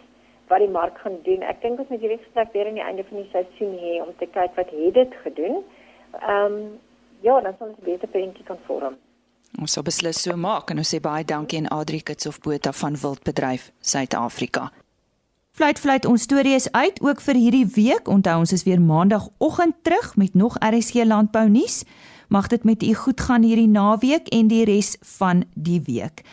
wat 0.49 0.59
die 0.59 0.69
mark 0.69 0.99
gaan 0.99 1.19
doen. 1.23 1.43
Ek 1.43 1.61
dink 1.63 1.79
ons 1.79 1.89
moet 1.89 2.01
hierdie 2.01 2.23
gesprek 2.25 2.53
weer 2.53 2.67
aan 2.67 2.79
die 2.81 2.89
einde 2.89 3.05
van 3.05 3.19
die 3.19 3.31
seisoen 3.33 3.79
hê 3.79 4.03
om 4.07 4.13
te 4.19 4.27
kyk 4.27 4.55
wat 4.55 4.71
het 4.71 4.95
dit 4.95 5.15
gedoen. 5.23 5.65
Ehm 6.21 6.53
um, 6.53 6.81
ja, 7.21 7.41
dan 7.41 7.55
sal 7.59 7.69
ons 7.69 7.79
'n 7.79 7.85
beter 7.85 8.09
prentjie 8.09 8.45
kan 8.45 8.59
vorm. 8.67 8.97
Ons 9.61 9.73
sal 9.73 9.83
beslis 9.83 10.23
so 10.23 10.37
maak 10.37 10.71
en 10.71 10.79
ons 10.79 10.95
sê 10.95 11.01
baie 11.01 11.25
dankie 11.25 11.59
aan 11.59 11.69
Adri 11.79 12.01
Kitsof 12.01 12.41
Botha 12.41 12.73
van 12.73 12.97
Wildbedryf 12.97 13.71
Suid-Afrika. 13.81 14.84
Fluit 15.55 15.79
fluit 15.79 16.07
ons 16.11 16.23
storie 16.23 16.57
is 16.59 16.65
uit 16.75 16.97
ook 16.99 17.21
vir 17.23 17.39
hierdie 17.39 17.67
week. 17.77 18.09
Onthou 18.11 18.41
ons 18.43 18.53
is 18.53 18.65
weer 18.67 18.81
maandagooggend 18.83 19.77
terug 19.87 20.17
met 20.19 20.35
nog 20.35 20.57
RSG 20.59 21.05
landbou 21.07 21.47
nuus. 21.49 21.85
Mag 22.29 22.49
dit 22.51 22.65
met 22.65 22.83
u 22.83 22.95
goed 22.95 23.21
gaan 23.21 23.47
hierdie 23.47 23.69
naweek 23.71 24.27
en 24.35 24.49
die 24.51 24.65
res 24.67 24.97
van 25.19 25.45
die 25.55 25.79
week. 25.87 26.25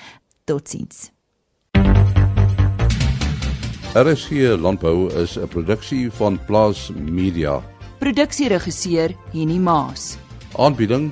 Totsiens. 0.49 1.11
RSG 3.93 4.57
landbou 4.57 5.13
is 5.13 5.37
'n 5.37 5.47
produksie 5.47 6.09
van 6.11 6.39
Plaas 6.45 6.89
Media. 6.95 7.61
Produksieregisseur 7.99 9.13
Henny 9.31 9.57
Maas. 9.57 10.17
Aanbieding 10.57 11.11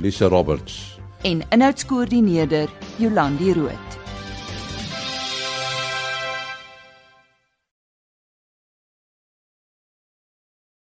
Lisa 0.00 0.26
Roberts 0.28 1.00
en 1.22 1.42
inhoudskoördineerder 1.48 2.68
Jolandi 2.96 3.52
Rooi. 3.52 3.99